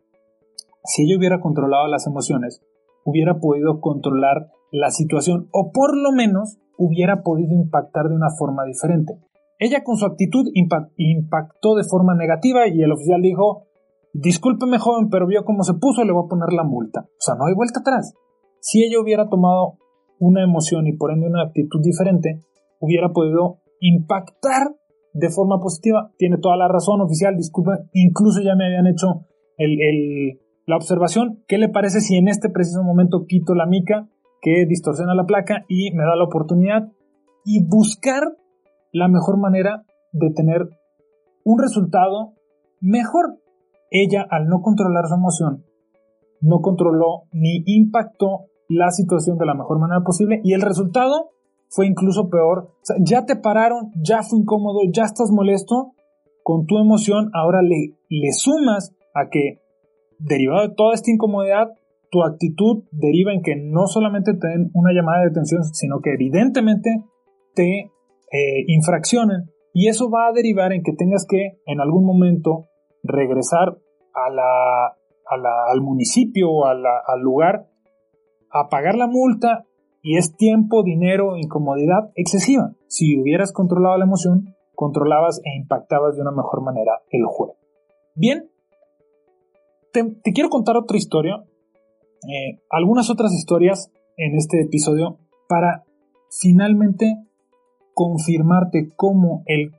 si 0.85 1.03
ella 1.03 1.19
hubiera 1.19 1.41
controlado 1.41 1.88
las 1.88 2.07
emociones, 2.07 2.62
hubiera 3.04 3.38
podido 3.38 3.80
controlar 3.80 4.49
la 4.73 4.90
situación 4.90 5.49
o 5.52 5.70
por 5.73 5.96
lo 5.96 6.12
menos 6.12 6.58
hubiera 6.76 7.23
podido 7.23 7.54
impactar 7.54 8.08
de 8.08 8.16
una 8.16 8.30
forma 8.37 8.64
diferente. 8.64 9.14
Ella 9.58 9.84
con 9.84 9.96
su 9.96 10.06
actitud 10.06 10.46
impactó 10.52 11.76
de 11.76 11.84
forma 11.84 12.14
negativa 12.14 12.66
y 12.66 12.82
el 12.82 12.92
oficial 12.92 13.23
dijo, 13.23 13.68
Discúlpeme, 14.12 14.78
joven, 14.78 15.08
pero 15.11 15.26
vio 15.26 15.44
cómo 15.44 15.64
se 15.64 15.75
puso, 15.75 16.04
le 16.04 16.12
voy 16.12 16.25
a 16.25 16.28
poner 16.28 16.52
la 16.52 16.62
multa. 16.62 17.00
O 17.00 17.20
sea, 17.20 17.34
no 17.34 17.46
hay 17.46 17.54
vuelta 17.54 17.80
atrás. 17.80 18.14
Si 18.61 18.84
ella 18.84 19.00
hubiera 19.02 19.28
tomado 19.28 19.78
una 20.20 20.44
emoción 20.44 20.87
y 20.87 20.96
por 20.96 21.12
ende 21.12 21.26
una 21.26 21.42
actitud 21.42 21.80
diferente, 21.82 22.38
hubiera 22.78 23.08
podido 23.08 23.58
impactar 23.80 24.76
de 25.14 25.30
forma 25.30 25.58
positiva. 25.61 26.12
Tiene 26.16 26.38
toda 26.38 26.56
la 26.56 26.68
razón, 26.68 27.00
oficial, 27.00 27.37
disculpe, 27.37 27.73
incluso 27.92 28.40
ya 28.40 28.54
me 28.54 28.66
habían 28.66 28.87
hecho 28.87 29.26
la 30.66 30.76
observación. 30.76 31.42
¿Qué 31.47 31.59
le 31.59 31.68
parece 31.68 32.00
si 32.00 32.16
en 32.16 32.28
este 32.28 32.49
preciso 32.49 32.83
momento 32.83 33.26
quito 33.26 33.54
la 33.54 33.66
mica 33.66 34.09
que 34.40 34.66
distorsiona 34.66 35.14
la 35.14 35.25
placa 35.25 35.64
y 35.68 35.92
me 35.92 36.04
da 36.04 36.16
la 36.16 36.25
oportunidad 36.25 36.90
y 37.44 37.64
buscar 37.66 38.23
la 38.92 39.09
mejor 39.09 39.38
manera 39.38 39.85
de 40.12 40.30
tener 40.30 40.68
un 41.44 41.59
resultado 41.59 42.35
mejor? 42.80 43.38
ella 43.94 44.26
al 44.28 44.49
no 44.49 44.61
controlar 44.61 45.06
su 45.06 45.14
emoción, 45.14 45.64
no 46.40 46.61
controló 46.61 47.23
ni 47.33 47.62
impactó 47.64 48.47
la 48.68 48.90
situación 48.90 49.38
de 49.38 49.47
la 49.47 49.54
mejor 49.54 49.78
manera 49.78 50.02
posible 50.02 50.40
y 50.42 50.52
el 50.52 50.62
resultado 50.62 51.30
fue 51.68 51.87
incluso 51.87 52.28
peor. 52.28 52.73
ya 53.00 53.25
te 53.25 53.37
pararon, 53.37 53.92
ya 54.02 54.23
fue 54.23 54.40
incómodo, 54.40 54.80
ya 54.92 55.04
estás 55.04 55.30
molesto 55.30 55.92
con 56.42 56.66
tu 56.66 56.78
emoción, 56.78 57.30
ahora 57.35 57.62
le, 57.62 57.94
le 58.09 58.33
sumas 58.33 58.92
a 59.14 59.30
que 59.30 59.61
derivado 60.25 60.69
de 60.69 60.75
toda 60.75 60.95
esta 60.95 61.11
incomodidad, 61.11 61.69
tu 62.11 62.23
actitud 62.23 62.85
deriva 62.93 63.33
en 63.33 63.43
que 63.43 63.57
no 63.57 63.87
solamente 63.87 64.35
te 64.35 64.49
den 64.49 64.71
una 64.75 64.93
llamada 64.93 65.23
de 65.23 65.31
atención, 65.31 65.64
sino 65.64 66.00
que 66.00 66.14
evidentemente 66.14 67.02
te 67.54 67.90
eh. 68.33 68.64
Y 69.73 69.88
eso 69.88 70.11
va 70.11 70.28
a 70.28 70.33
derivar 70.33 70.73
en 70.73 70.83
que 70.83 70.93
tengas 70.93 71.26
que 71.28 71.59
en 71.66 71.81
algún 71.81 72.04
momento 72.04 72.69
regresar 73.02 73.76
a 74.14 74.97
al 75.26 75.81
municipio 75.81 76.50
o 76.50 76.66
al 76.66 77.21
lugar 77.21 77.66
a 78.50 78.69
pagar 78.69 78.95
la 78.95 79.09
multa 79.09 79.64
y 80.02 80.16
es 80.19 80.37
tiempo, 80.37 80.83
dinero, 80.85 81.37
incomodidad 81.37 82.12
excesiva. 82.14 82.73
Si 82.88 83.19
hubieras 83.19 83.52
controlado 83.52 83.97
la 83.99 84.04
emoción, 84.04 84.54
controlabas 84.75 85.40
e 85.45 85.57
impactabas 85.57 86.14
de 86.14 86.23
una 86.23 86.31
mejor 86.31 86.62
manera 86.62 87.02
el 87.09 87.25
juego. 87.25 87.57
Bien, 88.14 88.50
te, 89.94 90.32
quiero 90.32 90.50
contar 90.50 90.76
otra 90.76 90.98
historia, 90.98 91.44
eh, 92.28 92.58
algunas 92.70 93.10
otras 93.10 93.32
historias 93.32 93.90
en 94.16 94.36
este 94.36 94.60
episodio 94.60 95.18
para 95.48 95.84
finalmente 96.40 97.16
confirmarte 97.94 98.88
cómo 98.96 99.42
el 99.46 99.70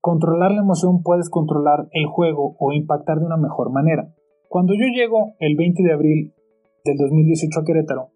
controlar 0.00 0.52
la 0.52 0.62
emoción 0.62 1.02
puedes 1.02 1.30
controlar 1.30 1.88
el 1.92 2.06
juego 2.06 2.56
o 2.58 2.72
impactar 2.72 3.18
de 3.18 3.26
una 3.26 3.36
mejor 3.36 3.70
manera. 3.70 4.14
Cuando 4.48 4.74
yo 4.74 4.86
llego 4.94 5.32
el 5.40 5.56
20 5.56 5.82
de 5.82 5.92
abril 5.92 6.34
del 6.84 6.96
2018 6.96 7.60
a 7.60 7.64
Querétaro, 7.64 8.08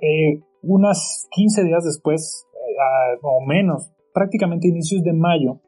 eh, 0.00 0.40
unas 0.62 1.28
15 1.30 1.64
días 1.64 1.84
después, 1.84 2.46
eh, 2.54 3.18
o 3.22 3.44
menos, 3.46 3.92
prácticamente 4.12 4.68
inicios 4.68 5.02
de 5.02 5.12
mayo, 5.12 5.60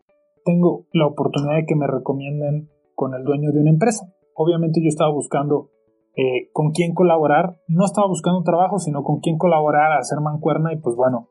tengo 0.44 0.87
la 0.92 1.06
oportunidad 1.06 1.56
de 1.56 1.66
que 1.66 1.76
me 1.76 1.87
recomienden 1.87 2.68
con 3.00 3.14
el 3.14 3.25
dueño 3.25 3.50
de 3.50 3.61
una 3.61 3.71
empresa. 3.71 4.12
Obviamente 4.35 4.83
yo 4.83 4.88
estaba 4.88 5.11
buscando 5.11 5.71
eh, 6.14 6.50
con 6.52 6.73
quién 6.73 6.92
colaborar, 6.92 7.57
no 7.66 7.87
estaba 7.87 8.07
buscando 8.07 8.42
trabajo, 8.42 8.78
sino 8.78 9.02
con 9.02 9.21
quién 9.21 9.38
colaborar, 9.38 9.92
hacer 9.92 10.21
mancuerna 10.21 10.75
y 10.75 10.80
pues 10.80 10.97
bueno, 10.97 11.28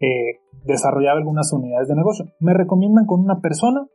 eh, 0.00 0.40
desarrollar 0.64 1.16
algunas 1.16 1.52
unidades 1.52 1.86
de 1.86 1.94
negocio. 1.94 2.24
Me 2.40 2.52
recomiendan 2.52 3.06
con 3.06 3.20
una 3.20 3.38
persona, 3.38 3.86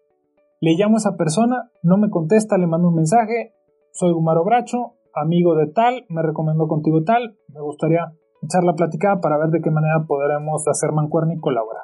le 0.62 0.76
llamo 0.78 0.96
a 0.96 1.00
esa 1.00 1.18
persona, 1.18 1.70
no 1.84 1.98
me 1.98 2.10
contesta, 2.10 2.58
le 2.58 2.68
mando 2.68 2.88
un 2.88 2.96
mensaje, 2.96 3.52
soy 3.92 4.14
Gumaro 4.14 4.46
Bracho, 4.46 4.94
amigo 5.14 5.56
de 5.56 5.68
tal, 5.68 6.06
me 6.08 6.22
recomiendo 6.22 6.70
contigo 6.70 7.04
tal, 7.04 7.36
me 7.54 7.60
gustaría 7.60 8.14
echar 8.42 8.64
la 8.64 8.76
platicada 8.76 9.20
para 9.20 9.38
ver 9.38 9.50
de 9.50 9.60
qué 9.60 9.72
manera 9.72 10.06
podremos 10.08 10.66
hacer 10.70 10.94
mancuerna 10.94 11.34
y 11.34 11.40
colaborar. 11.40 11.84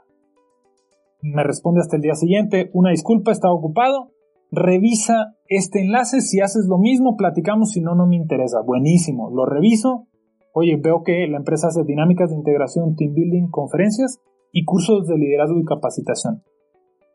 Me 1.22 1.44
responde 1.44 1.82
hasta 1.82 1.98
el 1.98 2.04
día 2.04 2.16
siguiente, 2.16 2.70
una 2.72 2.92
disculpa, 2.92 3.34
estaba 3.34 3.54
ocupado, 3.54 4.15
revisa 4.56 5.36
este 5.48 5.82
enlace, 5.82 6.22
si 6.22 6.40
haces 6.40 6.66
lo 6.68 6.78
mismo, 6.78 7.18
platicamos, 7.18 7.72
si 7.72 7.82
no, 7.82 7.94
no 7.96 8.08
me 8.08 8.16
interesa. 8.16 8.62
Buenísimo, 8.62 9.30
lo 9.30 9.46
reviso, 9.46 10.08
Oye, 10.58 10.78
veo 10.82 11.04
que 11.04 11.28
la 11.28 11.36
empresa 11.36 11.68
hace 11.68 11.84
dinámicas 11.84 12.30
de 12.30 12.38
integración, 12.38 12.96
team 12.96 13.14
building, 13.14 13.50
conferencias 13.50 14.22
y 14.54 14.64
cursos 14.64 15.06
de 15.06 15.18
liderazgo 15.18 15.60
y 15.60 15.66
capacitación. 15.66 16.44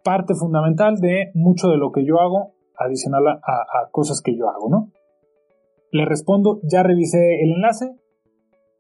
Parte 0.05 0.35
fundamental 0.35 0.97
de 1.01 1.31
mucho 1.33 1.69
de 1.69 1.79
lo 1.79 1.91
que 1.91 2.05
yo 2.05 2.21
hago, 2.21 2.53
adicional 2.77 3.27
a, 3.29 3.89
cosas 3.93 4.21
que 4.23 4.37
yo 4.37 4.51
hago, 4.51 4.69
¿no? 4.69 4.93
Le 5.91 6.05
respondo, 6.05 6.61
ya 6.71 6.83
revisé 6.83 7.43
el 7.43 7.53
enlace. 7.53 7.97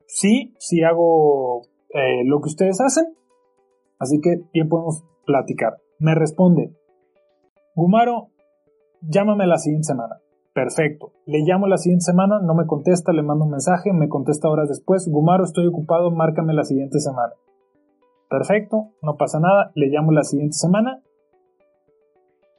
Sí, 0.06 0.54
sí 0.58 0.82
hago 0.82 1.62
eh, 1.94 2.22
lo 2.26 2.42
que 2.42 2.50
ustedes 2.50 2.82
hacen. 2.82 3.06
Así 3.98 4.20
que 4.20 4.42
bien 4.52 4.68
podemos 4.68 5.04
platicar. 5.24 5.78
Me 5.98 6.14
responde, 6.14 6.76
Gumaro, 7.74 8.28
llámame 9.02 9.46
la 9.46 9.58
siguiente 9.58 9.86
semana. 9.86 10.16
Perfecto. 10.52 11.12
Le 11.26 11.40
llamo 11.40 11.66
la 11.66 11.78
siguiente 11.78 12.04
semana, 12.04 12.40
no 12.42 12.54
me 12.54 12.66
contesta, 12.66 13.12
le 13.12 13.22
mando 13.22 13.44
un 13.44 13.52
mensaje, 13.52 13.92
me 13.92 14.08
contesta 14.08 14.48
horas 14.48 14.68
después. 14.68 15.08
Gumaro, 15.08 15.44
estoy 15.44 15.66
ocupado, 15.66 16.10
márcame 16.10 16.54
la 16.54 16.64
siguiente 16.64 16.98
semana. 16.98 17.32
Perfecto, 18.28 18.90
no 19.02 19.16
pasa 19.16 19.40
nada, 19.40 19.72
le 19.74 19.88
llamo 19.88 20.12
la 20.12 20.22
siguiente 20.22 20.54
semana. 20.54 21.02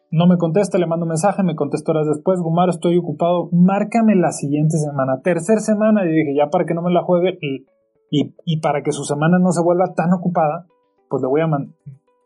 No 0.10 0.28
me 0.28 0.38
contesta, 0.38 0.78
le 0.78 0.88
mando 0.88 1.06
un 1.06 1.10
mensaje, 1.10 1.44
me 1.44 1.56
contesta 1.56 1.92
horas 1.92 2.08
después, 2.08 2.42
Gumaro, 2.42 2.72
estoy 2.72 2.98
ocupado, 2.98 3.50
márcame 3.54 4.16
la 4.16 4.32
siguiente 4.32 4.78
semana. 4.78 5.22
Tercer 5.22 5.60
semana, 5.60 6.06
y 6.06 6.12
dije, 6.12 6.36
ya 6.36 6.50
para 6.50 6.66
que 6.66 6.74
no 6.74 6.82
me 6.82 6.92
la 6.92 7.04
juegue 7.04 7.38
y, 7.42 7.66
y, 8.10 8.60
para 8.60 8.84
que 8.84 8.92
su 8.92 9.06
semana 9.06 9.40
no 9.40 9.54
se 9.54 9.64
vuelva 9.64 9.94
tan 9.94 10.12
ocupada, 10.12 10.68
pues 11.10 11.22
le 11.22 11.30
voy 11.30 11.42
a 11.42 11.48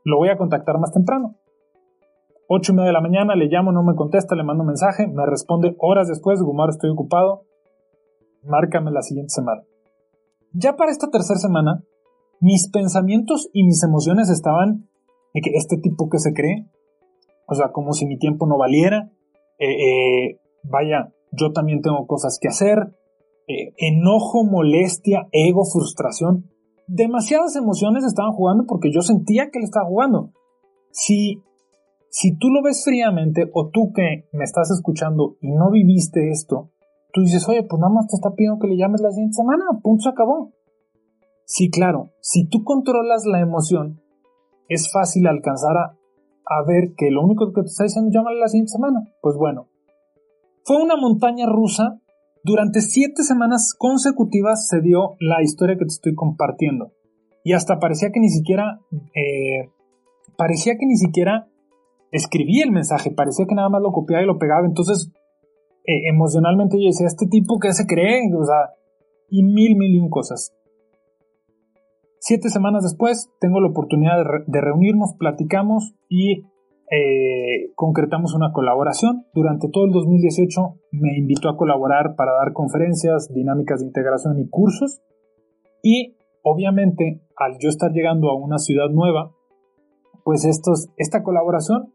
lo 0.04 0.18
voy 0.18 0.30
a 0.30 0.38
contactar 0.38 0.80
más 0.80 0.92
temprano. 0.92 1.36
8 2.48 2.72
y 2.72 2.76
media 2.76 2.88
de 2.88 2.94
la 2.94 3.02
mañana, 3.02 3.36
le 3.36 3.48
llamo, 3.48 3.72
no 3.72 3.84
me 3.84 3.96
contesta, 3.96 4.36
le 4.36 4.44
mando 4.44 4.62
un 4.62 4.68
mensaje, 4.68 5.08
me 5.08 5.26
responde 5.26 5.76
horas 5.80 6.08
después, 6.08 6.42
Gumaro, 6.42 6.72
estoy 6.72 6.92
ocupado, 6.92 7.44
márcame 8.44 8.92
la 8.92 9.02
siguiente 9.02 9.34
semana. 9.34 9.64
Ya 10.54 10.76
para 10.76 10.92
esta 10.92 11.10
tercera 11.10 11.40
semana, 11.40 11.84
mis 12.40 12.70
pensamientos 12.70 13.50
y 13.54 13.64
mis 13.64 13.84
emociones 13.84 14.30
estaban 14.30 14.88
de 15.34 15.42
que 15.42 15.52
este 15.56 15.78
tipo 15.78 16.10
que 16.10 16.20
se 16.20 16.34
cree, 16.34 16.68
o 17.48 17.56
sea, 17.56 17.72
como 17.72 17.94
si 17.94 18.06
mi 18.06 18.18
tiempo 18.18 18.48
no 18.48 18.58
valiera, 18.58 19.12
eh, 19.60 19.68
eh, 19.68 20.40
vaya, 20.64 21.14
yo 21.32 21.52
también 21.52 21.82
tengo 21.82 22.06
cosas 22.08 22.40
que 22.42 22.48
hacer, 22.48 22.78
eh, 23.48 23.74
enojo, 23.78 24.44
molestia, 24.44 25.28
ego, 25.32 25.66
frustración, 25.66 26.50
demasiadas 26.88 27.56
emociones 27.56 28.04
estaban 28.04 28.32
jugando 28.32 28.66
porque 28.68 28.92
yo 28.94 29.02
sentía 29.02 29.50
que 29.52 29.60
él 29.60 29.66
estaba 29.66 29.88
jugando. 29.88 30.32
Si, 30.92 31.42
si 32.18 32.38
tú 32.38 32.48
lo 32.48 32.64
ves 32.64 32.86
fríamente 32.86 33.52
o 33.54 33.72
tú 33.72 33.92
que 33.94 34.30
me 34.32 34.46
estás 34.46 34.72
escuchando 34.72 35.36
y 35.42 35.52
no 35.52 35.70
viviste 35.70 36.30
esto, 36.32 36.72
tú 37.12 37.24
dices, 37.24 37.46
oye, 37.50 37.64
pues 37.64 37.78
nada 37.78 37.94
más 37.94 38.08
te 38.08 38.16
está 38.16 38.34
pidiendo 38.34 38.58
que 38.58 38.68
le 38.68 38.78
llames 38.78 39.02
la 39.02 39.12
siguiente 39.12 39.36
semana, 39.36 39.66
punto 39.84 40.04
se 40.04 40.10
acabó. 40.12 40.54
Sí, 41.44 41.70
claro, 41.70 42.12
si 42.22 42.48
tú 42.48 42.64
controlas 42.64 43.26
la 43.26 43.42
emoción, 43.42 44.00
es 44.70 44.90
fácil 44.94 45.28
alcanzar 45.28 45.76
a, 45.76 46.64
ver 46.66 46.94
que 46.96 47.12
lo 47.12 47.22
único 47.22 47.52
que 47.52 47.64
te 47.64 47.68
está 47.68 47.84
diciendo 47.84 48.12
llámale 48.14 48.40
la 48.40 48.48
siguiente 48.48 48.72
semana. 48.72 49.04
Pues 49.22 49.36
bueno, 49.36 49.68
fue 50.64 50.82
una 50.82 50.96
montaña 50.96 51.48
rusa. 51.48 52.00
Durante 52.46 52.80
siete 52.80 53.24
semanas 53.24 53.76
consecutivas 53.78 54.70
se 54.70 54.80
dio 54.80 55.18
la 55.20 55.44
historia 55.44 55.76
que 55.76 55.84
te 55.84 55.94
estoy 55.94 56.16
compartiendo. 56.16 56.94
Y 57.44 57.52
hasta 57.52 57.78
parecía 57.78 58.12
que 58.14 58.22
ni 58.22 58.30
siquiera, 58.30 58.80
eh, 59.14 59.70
parecía 60.38 60.78
que 60.78 60.86
ni 60.86 60.96
siquiera 60.96 61.50
escribía 62.16 62.64
el 62.64 62.72
mensaje, 62.72 63.12
parecía 63.12 63.46
que 63.46 63.56
nada 63.56 63.70
más 63.70 63.82
lo 63.82 63.92
copiaba 63.92 64.24
y 64.24 64.28
lo 64.28 64.38
pegaba. 64.38 64.66
Entonces, 64.66 65.12
eh, 65.86 66.10
emocionalmente 66.10 66.78
yo 66.80 66.88
decía, 66.88 67.08
este 67.08 67.28
tipo 67.28 67.60
que 67.60 67.74
se 67.74 67.86
cree, 67.86 68.22
o 68.34 68.46
sea, 68.46 68.74
y 69.30 69.44
mil, 69.44 69.76
mil 69.76 69.96
y 69.96 70.00
un 70.00 70.10
cosas. 70.10 70.56
Siete 72.20 72.50
semanas 72.50 72.84
después 72.84 73.30
tengo 73.40 73.60
la 73.60 73.70
oportunidad 73.70 74.18
de, 74.48 74.62
reunirnos, 74.62 75.14
platicamos 75.20 75.94
y 76.10 76.46
eh, 76.90 77.72
concretamos 77.76 78.34
una 78.34 78.52
colaboración. 78.52 79.26
Durante 79.34 79.68
todo 79.72 79.86
el 79.86 79.92
2018 79.92 80.62
me 80.92 81.18
invitó 81.18 81.50
a 81.50 81.58
colaborar 81.58 82.16
para 82.16 82.32
dar 82.34 82.54
conferencias, 82.54 83.32
dinámicas 83.32 83.82
de 83.82 83.88
integración 83.88 84.40
y 84.40 84.50
cursos. 84.50 85.02
Y 85.84 86.16
obviamente 86.42 87.22
al 87.38 87.58
yo 87.60 87.70
estar 87.70 87.92
llegando 87.92 88.32
a 88.32 88.36
una 88.36 88.58
ciudad 88.58 88.90
nueva, 88.90 89.32
pues 90.24 90.46
estos, 90.46 90.88
esta 90.98 91.22
colaboración 91.22 91.94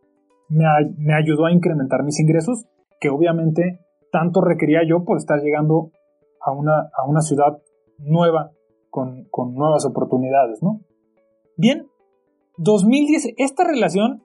me, 0.50 1.14
ayudó 1.14 1.46
a 1.46 1.52
incrementar 1.52 2.02
mis 2.04 2.20
ingresos, 2.20 2.66
que 3.00 3.08
obviamente 3.08 3.80
tanto 4.12 4.40
requería 4.40 4.80
yo 4.86 5.04
por 5.04 5.16
estar 5.16 5.40
llegando 5.40 5.92
a 6.44 6.52
una, 6.52 6.90
a 6.96 7.08
una 7.08 7.20
ciudad 7.20 7.58
nueva 7.98 8.50
con, 8.90 9.28
nuevas 9.54 9.86
oportunidades, 9.86 10.62
¿no? 10.62 10.80
Bien, 11.56 11.86
2010, 12.58 13.34
esta 13.38 13.64
relación, 13.64 14.24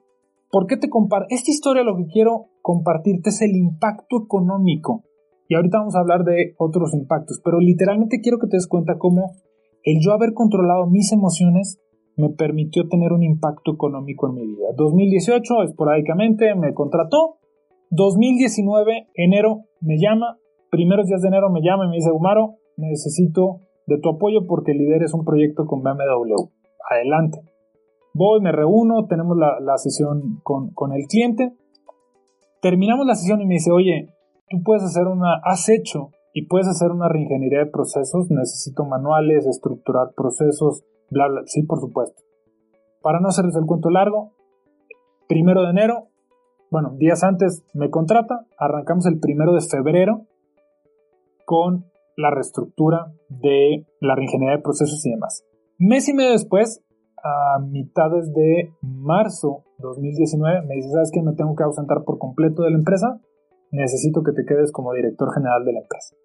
¿por 0.50 0.66
qué 0.66 0.76
te 0.76 0.88
comparto? 0.88 1.28
Esta 1.30 1.50
historia 1.50 1.84
lo 1.84 1.96
que 1.96 2.06
quiero 2.06 2.46
compartirte 2.62 3.30
es 3.30 3.40
el 3.42 3.54
impacto 3.56 4.24
económico. 4.24 5.04
Y 5.48 5.54
ahorita 5.54 5.78
vamos 5.78 5.94
a 5.94 6.00
hablar 6.00 6.24
de 6.24 6.54
otros 6.58 6.92
impactos, 6.92 7.40
pero 7.44 7.60
literalmente 7.60 8.18
quiero 8.20 8.38
que 8.38 8.48
te 8.48 8.56
des 8.56 8.66
cuenta 8.66 8.98
cómo 8.98 9.36
el 9.84 9.98
yo 10.00 10.12
haber 10.12 10.34
controlado 10.34 10.86
mis 10.86 11.12
emociones 11.12 11.78
me 12.16 12.30
permitió 12.30 12.88
tener 12.88 13.12
un 13.12 13.22
impacto 13.22 13.72
económico 13.72 14.28
en 14.28 14.34
mi 14.34 14.46
vida. 14.46 14.68
2018, 14.76 15.62
esporádicamente, 15.62 16.54
me 16.54 16.72
contrató. 16.72 17.38
2019, 17.90 19.08
enero, 19.14 19.64
me 19.80 19.98
llama. 19.98 20.38
Primeros 20.70 21.06
días 21.06 21.20
de 21.22 21.28
enero 21.28 21.50
me 21.50 21.60
llama 21.62 21.84
y 21.84 21.88
me 21.88 21.96
dice, 21.96 22.10
Gumaro, 22.10 22.54
necesito 22.76 23.60
de 23.86 23.98
tu 23.98 24.10
apoyo 24.10 24.46
porque 24.46 24.72
lideres 24.72 25.14
un 25.14 25.24
proyecto 25.24 25.66
con 25.66 25.82
BMW. 25.82 26.34
Adelante. 26.90 27.40
Voy, 28.14 28.40
me 28.40 28.50
reúno, 28.50 29.06
tenemos 29.06 29.36
la, 29.36 29.76
sesión 29.76 30.40
con, 30.42 30.70
con, 30.70 30.92
el 30.94 31.06
cliente. 31.06 31.52
Terminamos 32.62 33.06
la 33.06 33.14
sesión 33.14 33.42
y 33.42 33.46
me 33.46 33.54
dice, 33.54 33.70
oye, 33.70 34.08
tú 34.48 34.62
puedes 34.64 34.82
hacer 34.82 35.06
una, 35.06 35.34
has 35.44 35.68
hecho 35.68 36.10
y 36.32 36.46
puedes 36.46 36.66
hacer 36.66 36.90
una 36.90 37.08
reingeniería 37.08 37.58
de 37.58 37.70
procesos, 37.70 38.30
necesito 38.30 38.84
manuales, 38.84 39.46
estructurar 39.46 40.14
procesos, 40.16 40.84
bla, 41.10 41.28
bla. 41.28 41.42
Sí, 41.46 41.62
por 41.62 41.80
supuesto. 41.80 42.22
Para 43.02 43.20
no 43.20 43.28
hacerles 43.28 43.56
el 43.56 43.66
cuento 43.66 43.90
largo, 43.90 44.32
primero 45.28 45.62
de 45.62 45.70
enero, 45.70 46.08
bueno, 46.70 46.94
días 46.96 47.22
antes 47.22 47.64
me 47.74 47.90
contrata, 47.90 48.46
arrancamos 48.58 49.06
el 49.06 49.20
primero 49.20 49.52
de 49.54 49.60
febrero 49.60 50.26
con 51.44 51.86
la 52.16 52.30
reestructura 52.30 53.12
de 53.28 53.86
la 54.00 54.14
reingeniería 54.14 54.56
de 54.56 54.62
procesos 54.62 55.04
y 55.06 55.10
demás. 55.10 55.44
Mes 55.78 56.08
y 56.08 56.14
medio 56.14 56.32
después, 56.32 56.82
a 57.22 57.60
mitades 57.60 58.32
de 58.32 58.72
marzo 58.80 59.64
2019, 59.78 60.62
me 60.66 60.76
dice, 60.76 60.90
¿sabes 60.90 61.10
qué? 61.12 61.22
Me 61.22 61.34
tengo 61.34 61.54
que 61.54 61.64
ausentar 61.64 62.04
por 62.04 62.18
completo 62.18 62.62
de 62.62 62.70
la 62.70 62.78
empresa. 62.78 63.20
Necesito 63.70 64.22
que 64.22 64.32
te 64.32 64.44
quedes 64.44 64.72
como 64.72 64.92
director 64.92 65.32
general 65.34 65.64
de 65.64 65.72
la 65.72 65.80
empresa. 65.80 66.16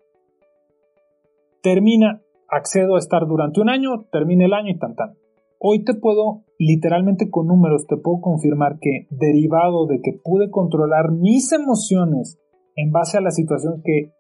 Termina, 1.61 2.21
accedo 2.51 2.95
a 2.95 2.99
estar 2.99 3.25
durante 3.27 3.61
un 3.61 3.69
año, 3.69 4.05
termina 4.11 4.45
el 4.45 4.53
año 4.53 4.69
y 4.71 4.77
tan 4.77 4.95
tan. 4.95 5.15
Hoy 5.59 5.83
te 5.83 5.93
puedo, 5.93 6.43
literalmente 6.59 7.29
con 7.29 7.47
números, 7.47 7.87
te 7.87 7.97
puedo 7.97 8.21
confirmar 8.21 8.77
que 8.79 9.07
derivado 9.09 9.87
de 9.87 10.01
que 10.01 10.19
pude 10.23 10.51
controlar 10.51 11.11
mis 11.11 11.51
emociones 11.51 12.39
en 12.75 12.91
base 12.91 13.17
a 13.17 13.21
la 13.21 13.31
situación 13.31 13.81
que 13.83 14.11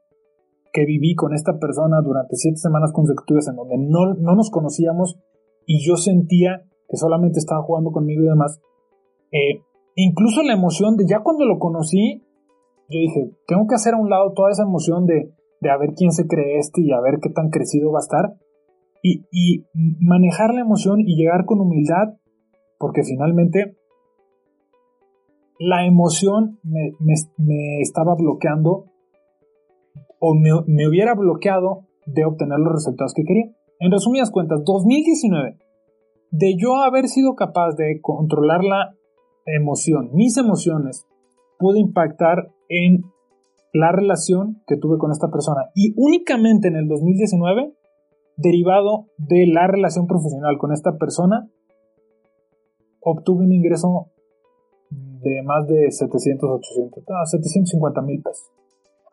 que 0.71 0.85
viví 0.85 1.15
con 1.15 1.33
esta 1.33 1.59
persona 1.59 2.01
durante 2.01 2.35
siete 2.35 2.57
semanas 2.57 2.91
consecutivas 2.93 3.47
en 3.47 3.55
donde 3.55 3.77
no, 3.77 4.13
nos 4.13 4.49
conocíamos 4.49 5.19
y 5.65 5.85
yo 5.85 5.97
sentía 5.97 6.63
que 6.87 6.97
solamente 6.97 7.39
estaba 7.39 7.63
jugando 7.63 7.91
conmigo 7.91 8.23
y 8.23 8.27
demás. 8.27 8.59
Eh, 9.31 9.63
incluso 9.95 10.43
la 10.43 10.53
emoción 10.53 10.95
de 10.95 11.05
ya 11.07 11.21
cuando 11.23 11.45
lo 11.45 11.59
conocí, 11.59 12.23
yo 12.89 12.99
dije, 12.99 13.31
tengo 13.47 13.67
que 13.67 13.75
hacer 13.75 13.93
a 13.93 13.97
un 13.97 14.09
lado 14.09 14.33
toda 14.33 14.51
esa 14.51 14.63
emoción 14.63 15.05
de, 15.05 15.33
de 15.61 15.69
a 15.69 15.77
ver 15.77 15.91
quién 15.95 16.11
se 16.11 16.27
cree 16.27 16.57
este 16.57 16.81
y 16.81 16.91
a 16.91 16.99
ver 16.99 17.19
qué 17.21 17.29
tan 17.29 17.49
crecido 17.49 17.91
va 17.91 17.99
a 17.99 18.01
estar. 18.01 18.35
Y, 19.03 19.25
y 19.31 19.65
manejar 19.99 20.53
la 20.53 20.61
emoción 20.61 20.99
y 20.99 21.15
llegar 21.15 21.45
con 21.45 21.59
humildad, 21.59 22.17
porque 22.77 23.03
finalmente 23.03 23.77
la 25.57 25.85
emoción 25.85 26.59
me, 26.63 26.91
me, 26.99 27.13
me 27.37 27.81
estaba 27.81 28.15
bloqueando 28.15 28.91
o 30.21 30.35
me, 30.35 30.87
hubiera 30.87 31.15
bloqueado 31.15 31.87
de 32.05 32.25
obtener 32.25 32.59
los 32.59 32.73
resultados 32.73 33.13
que 33.15 33.23
quería. 33.23 33.51
En 33.79 33.91
resumidas 33.91 34.29
cuentas, 34.29 34.61
2019, 34.63 35.57
de 36.29 36.55
yo 36.57 36.75
haber 36.75 37.07
sido 37.07 37.35
capaz 37.35 37.73
de 37.75 37.99
controlar 38.01 38.63
la 38.63 38.95
emoción, 39.45 40.11
mis 40.13 40.37
emociones, 40.37 41.07
pude 41.57 41.79
impactar 41.79 42.51
en 42.69 43.03
la 43.73 43.91
relación 43.91 44.61
que 44.67 44.77
tuve 44.77 44.97
con 44.97 45.11
esta 45.11 45.29
persona. 45.29 45.69
Y 45.75 45.93
únicamente 45.97 46.67
en 46.67 46.75
el 46.75 46.87
2019, 46.87 47.73
derivado 48.37 49.07
de 49.17 49.47
la 49.47 49.67
relación 49.67 50.07
profesional 50.07 50.57
con 50.57 50.73
esta 50.73 50.97
persona, 50.97 51.49
obtuve 52.99 53.45
un 53.45 53.53
ingreso 53.53 54.11
de 54.89 55.41
más 55.43 55.67
de 55.67 55.91
700, 55.91 56.49
800, 56.49 57.03
750 57.29 58.01
mil 58.01 58.21
pesos. 58.21 58.51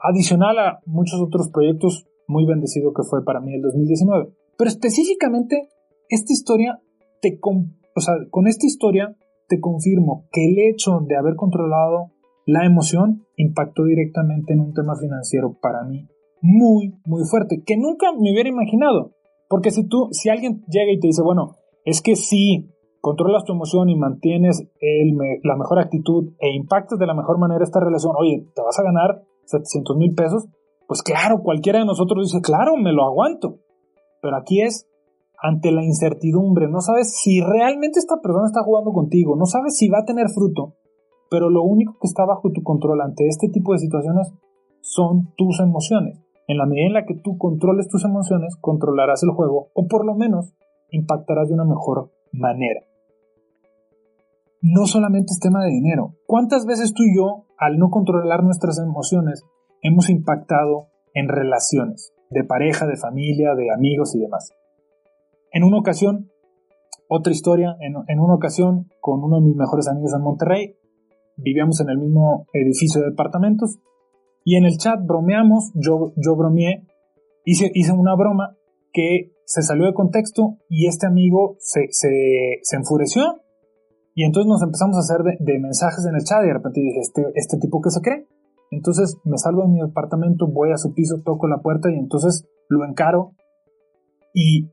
Adicional 0.01 0.59
a 0.59 0.81
muchos 0.87 1.21
otros 1.21 1.51
proyectos 1.51 2.07
muy 2.27 2.45
bendecido 2.47 2.93
que 2.93 3.03
fue 3.03 3.25
para 3.25 3.41
mí 3.41 3.55
el 3.55 3.63
2019. 3.63 4.33
Pero 4.57 4.69
específicamente, 4.69 5.69
esta 6.09 6.33
historia 6.33 6.81
te, 7.21 7.39
o 7.43 8.01
sea, 8.01 8.15
con 8.31 8.47
esta 8.47 8.67
historia 8.67 9.17
te 9.49 9.61
confirmo 9.61 10.27
que 10.31 10.45
el 10.45 10.59
hecho 10.59 11.01
de 11.07 11.17
haber 11.17 11.37
controlado 11.37 12.13
la 12.49 12.65
emoción 12.65 13.27
impactó 13.37 13.85
directamente 13.85 14.55
en 14.55 14.61
un 14.61 14.73
tema 14.73 14.97
financiero 14.97 15.59
para 15.61 15.85
mí 15.85 16.09
muy, 16.41 16.95
muy 17.05 17.23
fuerte, 17.29 17.63
que 17.63 17.77
nunca 17.77 18.07
me 18.19 18.33
hubiera 18.33 18.49
imaginado. 18.49 19.13
Porque 19.51 19.71
si 19.71 19.87
tú, 19.87 20.09
si 20.13 20.31
alguien 20.31 20.65
llega 20.67 20.91
y 20.91 20.99
te 20.99 21.09
dice, 21.09 21.21
bueno, 21.23 21.57
es 21.85 22.01
que 22.01 22.17
si 22.17 22.71
controlas 23.03 23.45
tu 23.45 23.53
emoción 23.53 23.91
y 23.91 23.97
mantienes 23.97 24.67
la 25.43 25.57
mejor 25.57 25.79
actitud 25.79 26.33
e 26.39 26.55
impactas 26.55 26.99
de 26.99 27.07
la 27.07 27.13
mejor 27.13 27.39
manera 27.39 27.63
esta 27.63 27.81
relación, 27.81 28.15
oye, 28.19 28.47
te 28.55 28.63
vas 28.63 28.79
a 28.79 28.83
ganar 28.83 29.23
700 29.45 29.97
mil 29.99 30.15
pesos, 30.15 30.49
pues 30.87 31.03
claro, 31.03 31.43
cualquiera 31.43 31.81
de 31.81 31.85
nosotros 31.85 32.33
dice, 32.33 32.41
claro, 32.41 32.79
me 32.79 32.95
lo 32.95 33.05
aguanto. 33.05 33.59
Pero 34.23 34.39
aquí 34.39 34.63
es, 34.63 34.89
ante 35.43 35.71
la 35.71 35.85
incertidumbre, 35.85 36.67
no 36.67 36.81
sabes 36.81 37.15
si 37.15 37.43
realmente 37.43 37.99
esta 37.99 38.23
persona 38.23 38.47
está 38.47 38.63
jugando 38.63 38.93
contigo, 38.93 39.37
no 39.37 39.45
sabes 39.45 39.77
si 39.77 39.91
va 39.91 39.99
a 39.99 40.07
tener 40.07 40.29
fruto, 40.35 40.77
pero 41.31 41.51
lo 41.51 41.63
único 41.63 41.99
que 42.01 42.07
está 42.07 42.25
bajo 42.25 42.51
tu 42.53 42.63
control 42.63 43.01
ante 43.01 43.27
este 43.27 43.49
tipo 43.49 43.73
de 43.73 43.79
situaciones 43.79 44.33
son 44.81 45.33
tus 45.37 45.61
emociones. 45.61 46.21
En 46.47 46.57
la 46.57 46.67
medida 46.67 46.87
en 46.87 46.95
la 46.95 47.05
que 47.05 47.15
tú 47.15 47.37
controles 47.37 47.89
tus 47.89 48.05
emociones, 48.05 48.57
controlarás 48.61 49.23
el 49.23 49.31
juego 49.31 49.69
o 49.75 49.87
por 49.87 50.07
lo 50.07 50.15
menos 50.15 50.55
impactarás 50.91 51.49
de 51.49 51.55
una 51.55 51.65
mejor 51.65 52.11
manera. 52.33 52.81
No 54.61 54.87
solamente 54.87 55.33
es 55.33 55.41
tema 55.41 55.63
de 55.63 55.71
dinero. 55.71 56.15
¿Cuántas 56.27 56.67
veces 56.67 56.93
tú 56.95 57.05
y 57.05 57.17
yo, 57.17 57.47
al 57.59 57.79
no 57.79 57.91
controlar 57.91 58.43
nuestras 58.43 58.79
emociones, 58.79 59.45
hemos 59.83 60.11
impactado 60.11 60.89
en 61.15 61.29
relaciones 61.29 62.13
de 62.31 62.45
pareja, 62.45 62.87
de 62.87 62.97
familia, 62.97 63.55
de 63.55 63.71
amigos 63.71 64.15
y 64.17 64.21
demás? 64.21 64.53
En 65.53 65.65
una 65.65 65.79
ocasión, 65.79 66.31
otra 67.09 67.33
historia, 67.33 67.77
en, 67.81 68.21
una 68.21 68.35
ocasión 68.35 68.91
con 69.01 69.23
uno 69.23 69.37
de 69.37 69.43
mis 69.43 69.57
mejores 69.57 69.87
amigos 69.89 70.13
en 70.15 70.23
Monterrey, 70.23 70.77
vivíamos 71.39 71.81
en 71.81 71.91
el 71.91 71.99
mismo 71.99 72.47
edificio 72.53 73.01
de 73.01 73.11
departamentos 73.11 73.79
y 74.45 74.57
en 74.57 74.65
el 74.65 74.77
chat 74.79 75.01
bromeamos, 75.05 75.73
yo, 75.75 76.13
yo 76.17 76.37
bromeé, 76.37 76.87
hice, 77.45 77.71
hice 77.75 77.93
una 77.93 78.15
broma 78.15 78.57
que 78.93 79.33
se 79.45 79.63
salió 79.63 79.87
de 79.87 79.95
contexto 79.95 80.59
y 80.69 80.87
este 80.87 81.07
amigo 81.07 81.57
se, 81.59 81.87
se, 81.91 82.77
enfureció 82.77 83.41
y 84.15 84.25
entonces 84.25 84.49
nos 84.49 84.63
empezamos 84.63 84.97
a 84.97 85.01
hacer 85.01 85.23
de, 85.39 85.59
mensajes 85.59 86.05
en 86.07 86.15
el 86.15 86.25
chat 86.25 86.45
y 86.45 86.49
de 86.49 86.55
repente 86.55 86.81
dije, 86.81 87.01
este, 87.01 87.23
este 87.35 87.59
tipo 87.59 87.81
que 87.81 87.91
se 87.91 88.01
cree. 88.01 88.27
Entonces 88.71 89.17
me 89.25 89.39
salgo 89.39 89.63
de 89.63 89.69
mi 89.69 89.81
departamento, 89.81 90.47
voy 90.47 90.73
a 90.73 90.77
su 90.77 90.93
piso, 90.93 91.23
toco 91.25 91.49
la 91.49 91.63
puerta 91.63 91.91
y 91.91 91.95
entonces 91.95 92.47
lo 92.69 92.85
encaro 92.85 93.33
y 94.35 94.71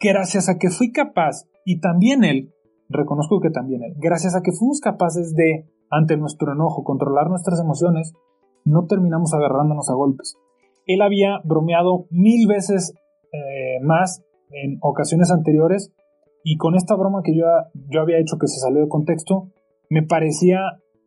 gracias 0.00 0.48
a 0.48 0.58
que 0.58 0.70
fui 0.70 0.92
capaz, 0.92 1.44
y 1.64 1.80
también 1.80 2.24
él, 2.24 2.52
reconozco 2.88 3.40
que 3.40 3.50
también 3.50 3.82
él, 3.82 3.94
gracias 3.98 4.34
a 4.34 4.42
que 4.42 4.52
fuimos 4.52 4.80
capaces 4.80 5.34
de, 5.34 5.66
ante 5.90 6.16
nuestro 6.16 6.52
enojo, 6.52 6.84
controlar 6.84 7.28
nuestras 7.28 7.60
emociones, 7.60 8.14
no 8.64 8.86
terminamos 8.86 9.32
agarrándonos 9.34 9.88
a 9.90 9.94
golpes. 9.94 10.36
Él 10.86 11.02
había 11.02 11.40
bromeado 11.44 12.06
mil 12.10 12.46
veces 12.46 12.94
eh, 13.32 13.82
más 13.82 14.22
en 14.50 14.78
ocasiones 14.80 15.30
anteriores 15.30 15.92
y 16.44 16.56
con 16.56 16.74
esta 16.76 16.96
broma 16.96 17.22
que 17.22 17.36
yo, 17.36 17.44
yo 17.90 18.00
había 18.00 18.18
hecho 18.18 18.38
que 18.38 18.48
se 18.48 18.58
salió 18.58 18.80
de 18.80 18.88
contexto, 18.88 19.48
me 19.90 20.02
parecía 20.02 20.58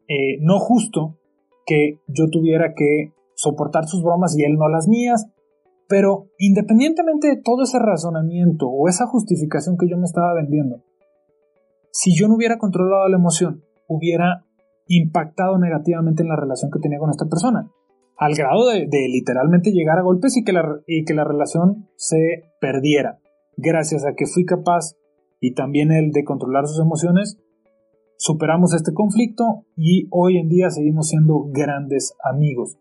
eh, 0.07 0.37
no 0.41 0.59
justo 0.59 1.17
que 1.65 1.99
yo 2.07 2.29
tuviera 2.29 2.73
que 2.75 3.13
soportar 3.35 3.85
sus 3.85 4.03
bromas 4.03 4.37
y 4.37 4.43
él 4.43 4.53
no 4.57 4.67
las 4.69 4.87
mías, 4.87 5.27
pero 5.87 6.27
independientemente 6.37 7.27
de 7.27 7.41
todo 7.41 7.63
ese 7.63 7.79
razonamiento 7.79 8.67
o 8.67 8.87
esa 8.87 9.07
justificación 9.07 9.77
que 9.77 9.89
yo 9.89 9.97
me 9.97 10.05
estaba 10.05 10.33
vendiendo, 10.33 10.83
si 11.91 12.17
yo 12.17 12.27
no 12.27 12.35
hubiera 12.35 12.57
controlado 12.57 13.07
la 13.07 13.17
emoción, 13.17 13.63
hubiera 13.87 14.45
impactado 14.87 15.57
negativamente 15.57 16.23
en 16.23 16.29
la 16.29 16.35
relación 16.35 16.71
que 16.71 16.79
tenía 16.79 16.99
con 16.99 17.09
esta 17.09 17.27
persona, 17.27 17.71
al 18.17 18.35
grado 18.35 18.67
de, 18.67 18.87
literalmente 19.09 19.71
llegar 19.71 19.97
a 19.97 20.03
golpes 20.03 20.37
y 20.37 20.43
que, 20.43 20.53
la, 20.53 20.79
y 20.85 21.05
que 21.05 21.13
la 21.13 21.23
relación 21.23 21.89
se 21.95 22.43
perdiera. 22.59 23.17
Gracias 23.57 24.05
a 24.05 24.13
que 24.15 24.27
fui 24.27 24.45
capaz 24.45 24.95
y 25.39 25.55
también 25.55 25.91
el 25.91 26.11
de 26.11 26.23
controlar 26.23 26.67
sus 26.67 26.79
emociones, 26.79 27.39
superamos 28.17 28.75
este 28.75 28.93
conflicto 28.93 29.65
y 29.75 30.07
hoy 30.11 30.37
en 30.37 30.49
día 30.49 30.69
seguimos 30.69 31.09
siendo 31.09 31.47
grandes 31.51 32.13
amigos. 32.23 32.77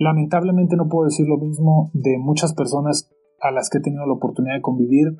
Lamentablemente 0.00 0.76
no 0.76 0.88
puedo 0.88 1.04
decir 1.04 1.26
lo 1.28 1.38
mismo 1.38 1.90
de 1.92 2.18
muchas 2.18 2.52
personas 2.52 3.10
a 3.40 3.52
las 3.52 3.70
que 3.70 3.78
he 3.78 3.80
tenido 3.80 4.06
la 4.06 4.14
oportunidad 4.14 4.56
de 4.56 4.62
convivir. 4.62 5.16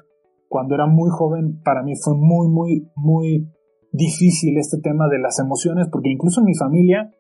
Cuando 0.49 0.75
era 0.75 0.87
muy 0.87 1.11
joven, 1.11 1.61
para 1.63 1.83
mí 1.83 1.95
fue 1.97 2.15
muy, 2.17 2.49
muy, 2.49 2.91
muy 2.97 3.51
difícil 3.93 4.59
este 4.59 4.79
tema 4.79 5.09
de 5.09 5.19
las 5.19 5.39
emociones, 5.39 5.89
porque 5.91 6.11
incluso 6.11 6.41
en 6.41 6.47
mi 6.47 6.55
familia 6.55 7.11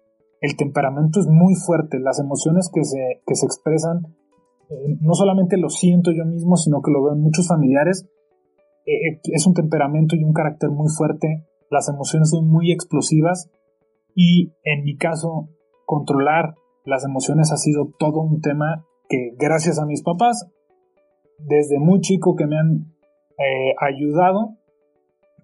el 0.40 0.56
temperamento 0.56 1.20
es 1.20 1.26
muy 1.26 1.54
fuerte. 1.54 1.98
Las 1.98 2.20
emociones 2.20 2.70
que 2.72 2.84
se, 2.84 3.22
que 3.26 3.34
se 3.34 3.46
expresan, 3.46 4.06
eh, 4.70 4.96
no 5.00 5.14
solamente 5.14 5.56
lo 5.56 5.68
siento 5.68 6.10
yo 6.12 6.24
mismo, 6.24 6.56
sino 6.56 6.80
que 6.82 6.90
lo 6.90 7.02
veo 7.02 7.14
en 7.14 7.22
muchos 7.22 7.48
familiares. 7.48 8.08
Eh, 8.86 8.92
eh, 8.92 9.20
es 9.32 9.46
un 9.46 9.54
temperamento 9.54 10.16
y 10.16 10.24
un 10.24 10.32
carácter 10.32 10.70
muy 10.70 10.88
fuerte. 10.88 11.46
Las 11.70 11.88
emociones 11.88 12.30
son 12.30 12.48
muy 12.48 12.72
explosivas 12.72 13.50
y 14.14 14.54
en 14.64 14.84
mi 14.84 14.96
caso, 14.96 15.48
controlar 15.86 16.54
las 16.84 17.04
emociones 17.04 17.52
ha 17.52 17.56
sido 17.56 17.92
todo 17.98 18.20
un 18.20 18.40
tema 18.40 18.84
que 19.08 19.34
gracias 19.38 19.78
a 19.78 19.86
mis 19.86 20.02
papás, 20.02 20.50
desde 21.38 21.78
muy 21.78 22.00
chico 22.00 22.34
que 22.34 22.46
me 22.46 22.58
han 22.58 22.94
eh, 23.38 23.74
ayudado, 23.80 24.56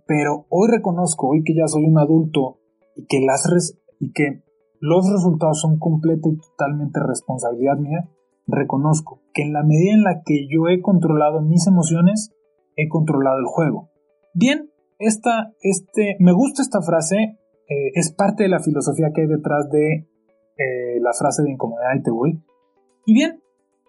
pero 0.07 0.47
hoy 0.49 0.69
reconozco, 0.71 1.29
hoy 1.29 1.45
que 1.45 1.55
ya 1.55 1.67
soy 1.67 1.85
un 1.85 1.99
adulto 1.99 2.59
y 2.97 3.07
que, 3.07 3.21
las 3.21 3.77
y 3.99 4.13
que 4.13 4.43
los 4.81 5.11
resultados 5.11 5.61
son 5.61 5.79
completa 5.79 6.29
y 6.29 6.37
totalmente 6.37 7.01
responsabilidad 7.01 7.77
mía, 7.79 8.09
reconozco 8.47 9.23
que 9.33 9.43
en 9.43 9.53
la 9.53 9.63
medida 9.63 9.95
en 9.95 10.03
la 10.03 10.23
que 10.25 10.47
yo 10.49 10.69
he 10.69 10.81
controlado 10.83 11.41
mis 11.41 11.67
emociones, 11.67 12.33
he 12.77 12.89
controlado 12.89 13.39
el 13.39 13.47
juego. 13.47 13.91
Bien, 14.35 14.71
esta, 14.99 15.53
este, 15.63 16.17
me 16.19 16.33
gusta 16.33 16.63
esta 16.63 16.83
frase, 16.83 17.39
eh, 17.69 17.93
es 17.95 18.13
parte 18.13 18.43
de 18.43 18.49
la 18.49 18.61
filosofía 18.61 19.11
que 19.15 19.23
hay 19.23 19.27
detrás 19.29 19.71
de 19.71 20.09
eh, 20.57 21.01
la 21.01 21.13
frase 21.13 21.43
de 21.43 21.53
incomodidad 21.53 21.95
y 21.97 22.03
te 22.03 22.11
voy. 22.11 22.43
Y 23.07 23.15
bien, 23.15 23.41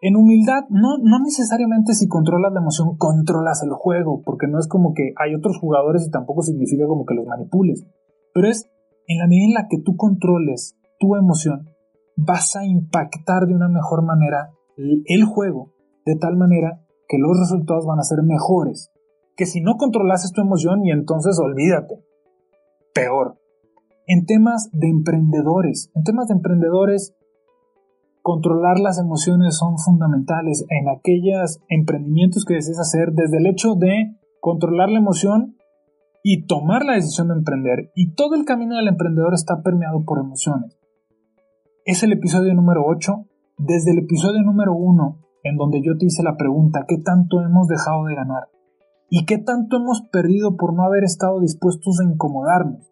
en 0.07 0.15
humildad, 0.15 0.65
no, 0.69 0.97
no 1.01 1.19
necesariamente 1.19 1.93
si 1.93 2.07
controlas 2.07 2.53
la 2.53 2.59
emoción, 2.59 2.97
controlas 2.97 3.63
el 3.63 3.71
juego, 3.71 4.21
porque 4.23 4.47
no 4.47 4.59
es 4.59 4.67
como 4.67 4.93
que 4.93 5.13
hay 5.17 5.33
otros 5.33 5.57
jugadores 5.59 6.05
y 6.05 6.11
tampoco 6.11 6.41
significa 6.41 6.85
como 6.85 7.05
que 7.05 7.15
los 7.15 7.25
manipules, 7.25 7.85
pero 8.33 8.47
es 8.47 8.69
en 9.07 9.19
la 9.19 9.27
medida 9.27 9.45
en 9.45 9.53
la 9.53 9.67
que 9.69 9.79
tú 9.83 9.95
controles 9.95 10.77
tu 10.99 11.15
emoción, 11.15 11.69
vas 12.17 12.55
a 12.55 12.65
impactar 12.65 13.47
de 13.47 13.55
una 13.55 13.67
mejor 13.67 14.03
manera 14.03 14.51
el 14.77 15.25
juego, 15.25 15.73
de 16.05 16.15
tal 16.15 16.37
manera 16.37 16.81
que 17.07 17.17
los 17.17 17.37
resultados 17.39 17.85
van 17.85 17.99
a 17.99 18.03
ser 18.03 18.23
mejores. 18.23 18.91
Que 19.35 19.45
si 19.45 19.61
no 19.61 19.75
controlas 19.77 20.31
tu 20.31 20.41
emoción 20.41 20.85
y 20.85 20.91
entonces 20.91 21.37
olvídate. 21.39 21.99
Peor 22.93 23.37
en 24.07 24.25
temas 24.25 24.69
de 24.71 24.87
emprendedores. 24.87 25.91
En 25.95 26.03
temas 26.03 26.27
de 26.27 26.35
emprendedores, 26.35 27.15
controlar 28.25 28.79
las 28.79 28.97
emociones 28.97 29.55
son 29.55 29.77
fundamentales 29.77 30.65
en 30.69 30.89
aquellos 30.89 31.59
emprendimientos 31.69 32.43
que 32.43 32.55
desees 32.55 32.79
hacer, 32.79 33.11
desde 33.11 33.37
el 33.37 33.45
hecho 33.45 33.75
de 33.75 34.17
controlar 34.41 34.89
la 34.89 34.97
emoción 34.97 35.57
y 36.23 36.47
tomar 36.47 36.85
la 36.85 36.93
decisión 36.93 37.27
de 37.27 37.35
emprender. 37.35 37.91
Y 37.93 38.15
todo 38.15 38.33
el 38.33 38.45
camino 38.45 38.77
del 38.77 38.87
emprendedor 38.87 39.35
está 39.35 39.61
permeado 39.61 40.05
por 40.05 40.17
emociones. 40.17 40.75
Es 41.85 42.01
el 42.01 42.13
episodio 42.13 42.55
número 42.55 42.83
8. 42.87 43.13
Desde 43.59 43.91
el 43.91 43.99
episodio 43.99 44.41
número 44.41 44.73
1, 44.73 45.19
en 45.43 45.57
donde 45.57 45.83
yo 45.83 45.95
te 45.95 46.07
hice 46.07 46.23
la 46.23 46.35
pregunta, 46.35 46.85
¿qué 46.87 46.97
tanto 46.97 47.41
hemos 47.41 47.67
dejado 47.67 48.05
de 48.05 48.15
ganar? 48.15 48.47
¿Y 49.07 49.25
qué 49.25 49.37
tanto 49.37 49.77
hemos 49.77 50.01
perdido 50.01 50.57
por 50.57 50.73
no 50.73 50.81
haber 50.81 51.03
estado 51.03 51.41
dispuestos 51.41 51.99
a 51.99 52.11
incomodarnos? 52.11 52.91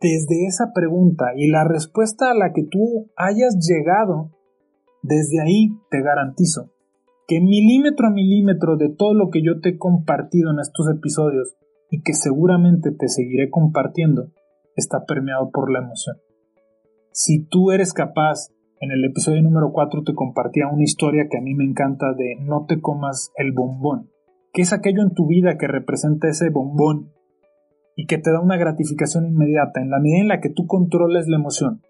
Desde 0.00 0.46
esa 0.46 0.72
pregunta 0.74 1.32
y 1.36 1.48
la 1.48 1.64
respuesta 1.64 2.30
a 2.30 2.34
la 2.34 2.52
que 2.52 2.64
tú 2.64 3.10
hayas 3.16 3.56
llegado, 3.58 4.30
desde 5.02 5.40
ahí 5.40 5.70
te 5.90 6.02
garantizo 6.02 6.72
que 7.28 7.42
milímetro 7.42 8.08
a 8.08 8.10
milímetro 8.10 8.78
de 8.78 8.88
todo 8.88 9.12
lo 9.12 9.28
que 9.28 9.42
yo 9.42 9.60
te 9.60 9.68
he 9.68 9.78
compartido 9.78 10.50
en 10.50 10.60
estos 10.60 10.88
episodios 10.88 11.54
y 11.90 12.00
que 12.00 12.14
seguramente 12.14 12.90
te 12.90 13.06
seguiré 13.08 13.50
compartiendo, 13.50 14.32
está 14.76 15.04
permeado 15.04 15.50
por 15.50 15.70
la 15.70 15.80
emoción. 15.80 16.16
Si 17.12 17.44
tú 17.44 17.70
eres 17.70 17.92
capaz, 17.92 18.48
en 18.80 18.92
el 18.92 19.04
episodio 19.04 19.42
número 19.42 19.72
4 19.72 20.04
te 20.04 20.14
compartía 20.14 20.68
una 20.72 20.84
historia 20.84 21.26
que 21.30 21.36
a 21.36 21.42
mí 21.42 21.54
me 21.54 21.64
encanta 21.64 22.14
de 22.14 22.36
no 22.40 22.64
te 22.66 22.80
comas 22.80 23.30
el 23.36 23.52
bombón, 23.52 24.10
que 24.54 24.62
es 24.62 24.72
aquello 24.72 25.02
en 25.02 25.12
tu 25.12 25.26
vida 25.26 25.58
que 25.58 25.68
representa 25.68 26.28
ese 26.28 26.48
bombón 26.48 27.12
y 27.98 28.06
que 28.06 28.16
te 28.16 28.30
da 28.30 28.40
una 28.40 28.56
gratificación 28.56 29.26
inmediata, 29.26 29.80
en 29.80 29.90
la 29.90 29.98
medida 29.98 30.20
en 30.20 30.28
la 30.28 30.40
que 30.40 30.50
tú 30.50 30.68
controles 30.68 31.26
la 31.26 31.36
emoción, 31.36 31.82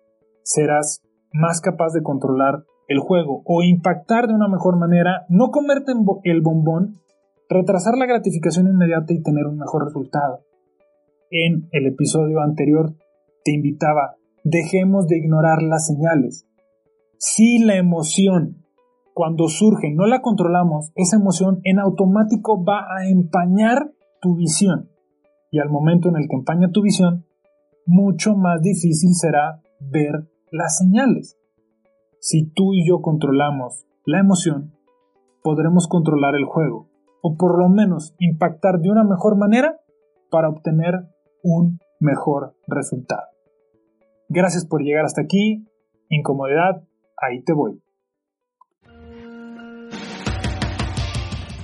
serás 0.43 1.03
más 1.35 1.61
capaz 1.61 1.93
de 1.93 2.03
controlar 2.03 2.65
el 2.89 2.99
juego 2.99 3.43
o 3.45 3.63
impactar 3.63 4.27
de 4.27 4.33
una 4.33 4.49
mejor 4.49 4.79
manera, 4.79 5.27
no 5.29 5.51
comerte 5.51 5.93
el 6.25 6.41
bombón, 6.41 6.95
retrasar 7.51 7.99
la 7.99 8.07
gratificación 8.07 8.69
inmediata 8.69 9.13
y 9.13 9.23
tener 9.23 9.45
un 9.45 9.59
mejor 9.59 9.85
resultado. 9.85 10.47
En 11.31 11.69
el 11.73 11.87
episodio 11.87 12.41
anterior 12.41 12.95
te 13.45 13.53
invitaba, 13.53 14.15
dejemos 14.45 15.09
de 15.09 15.19
ignorar 15.19 15.63
las 15.63 15.89
señales. 15.89 16.47
Si 17.19 17.59
la 17.59 17.77
emoción, 17.77 18.65
cuando 19.13 19.49
surge, 19.49 19.93
no 19.93 20.07
la 20.07 20.23
controlamos, 20.23 20.91
esa 20.95 21.17
emoción 21.19 21.61
en 21.65 21.79
automático 21.79 22.65
va 22.65 22.87
a 22.97 23.11
empañar 23.11 23.91
tu 24.23 24.37
visión 24.37 24.89
y 25.51 25.61
al 25.61 25.71
momento 25.71 26.09
en 26.09 26.17
el 26.17 26.29
que 26.29 26.37
empaña 26.37 26.71
tu 26.71 26.83
visión, 26.83 27.25
mucho 27.87 28.35
más 28.37 28.61
difícil 28.63 29.15
será 29.15 29.63
ver 29.81 30.29
las 30.51 30.79
señales. 30.79 31.39
Si 32.21 32.51
tú 32.51 32.75
y 32.75 32.87
yo 32.87 33.01
controlamos 33.01 33.87
la 34.05 34.21
emoción, 34.21 34.75
podremos 35.43 35.89
controlar 35.89 36.35
el 36.35 36.45
juego. 36.45 36.89
o 37.21 37.37
por 37.37 37.59
lo 37.59 37.69
menos 37.69 38.15
impactar 38.21 38.79
de 38.79 38.91
una 38.91 39.03
mejor 39.03 39.37
manera 39.37 39.81
para 40.31 40.49
obtener 40.49 41.09
un 41.43 41.81
mejor 41.99 42.55
resultado. 42.69 43.27
Gracias 44.29 44.65
por 44.67 44.83
llegar 44.83 45.05
hasta 45.05 45.23
aquí. 45.23 45.67
Incomodidad, 46.11 46.85
ahí 47.17 47.43
te 47.43 47.53
voy. 47.53 47.83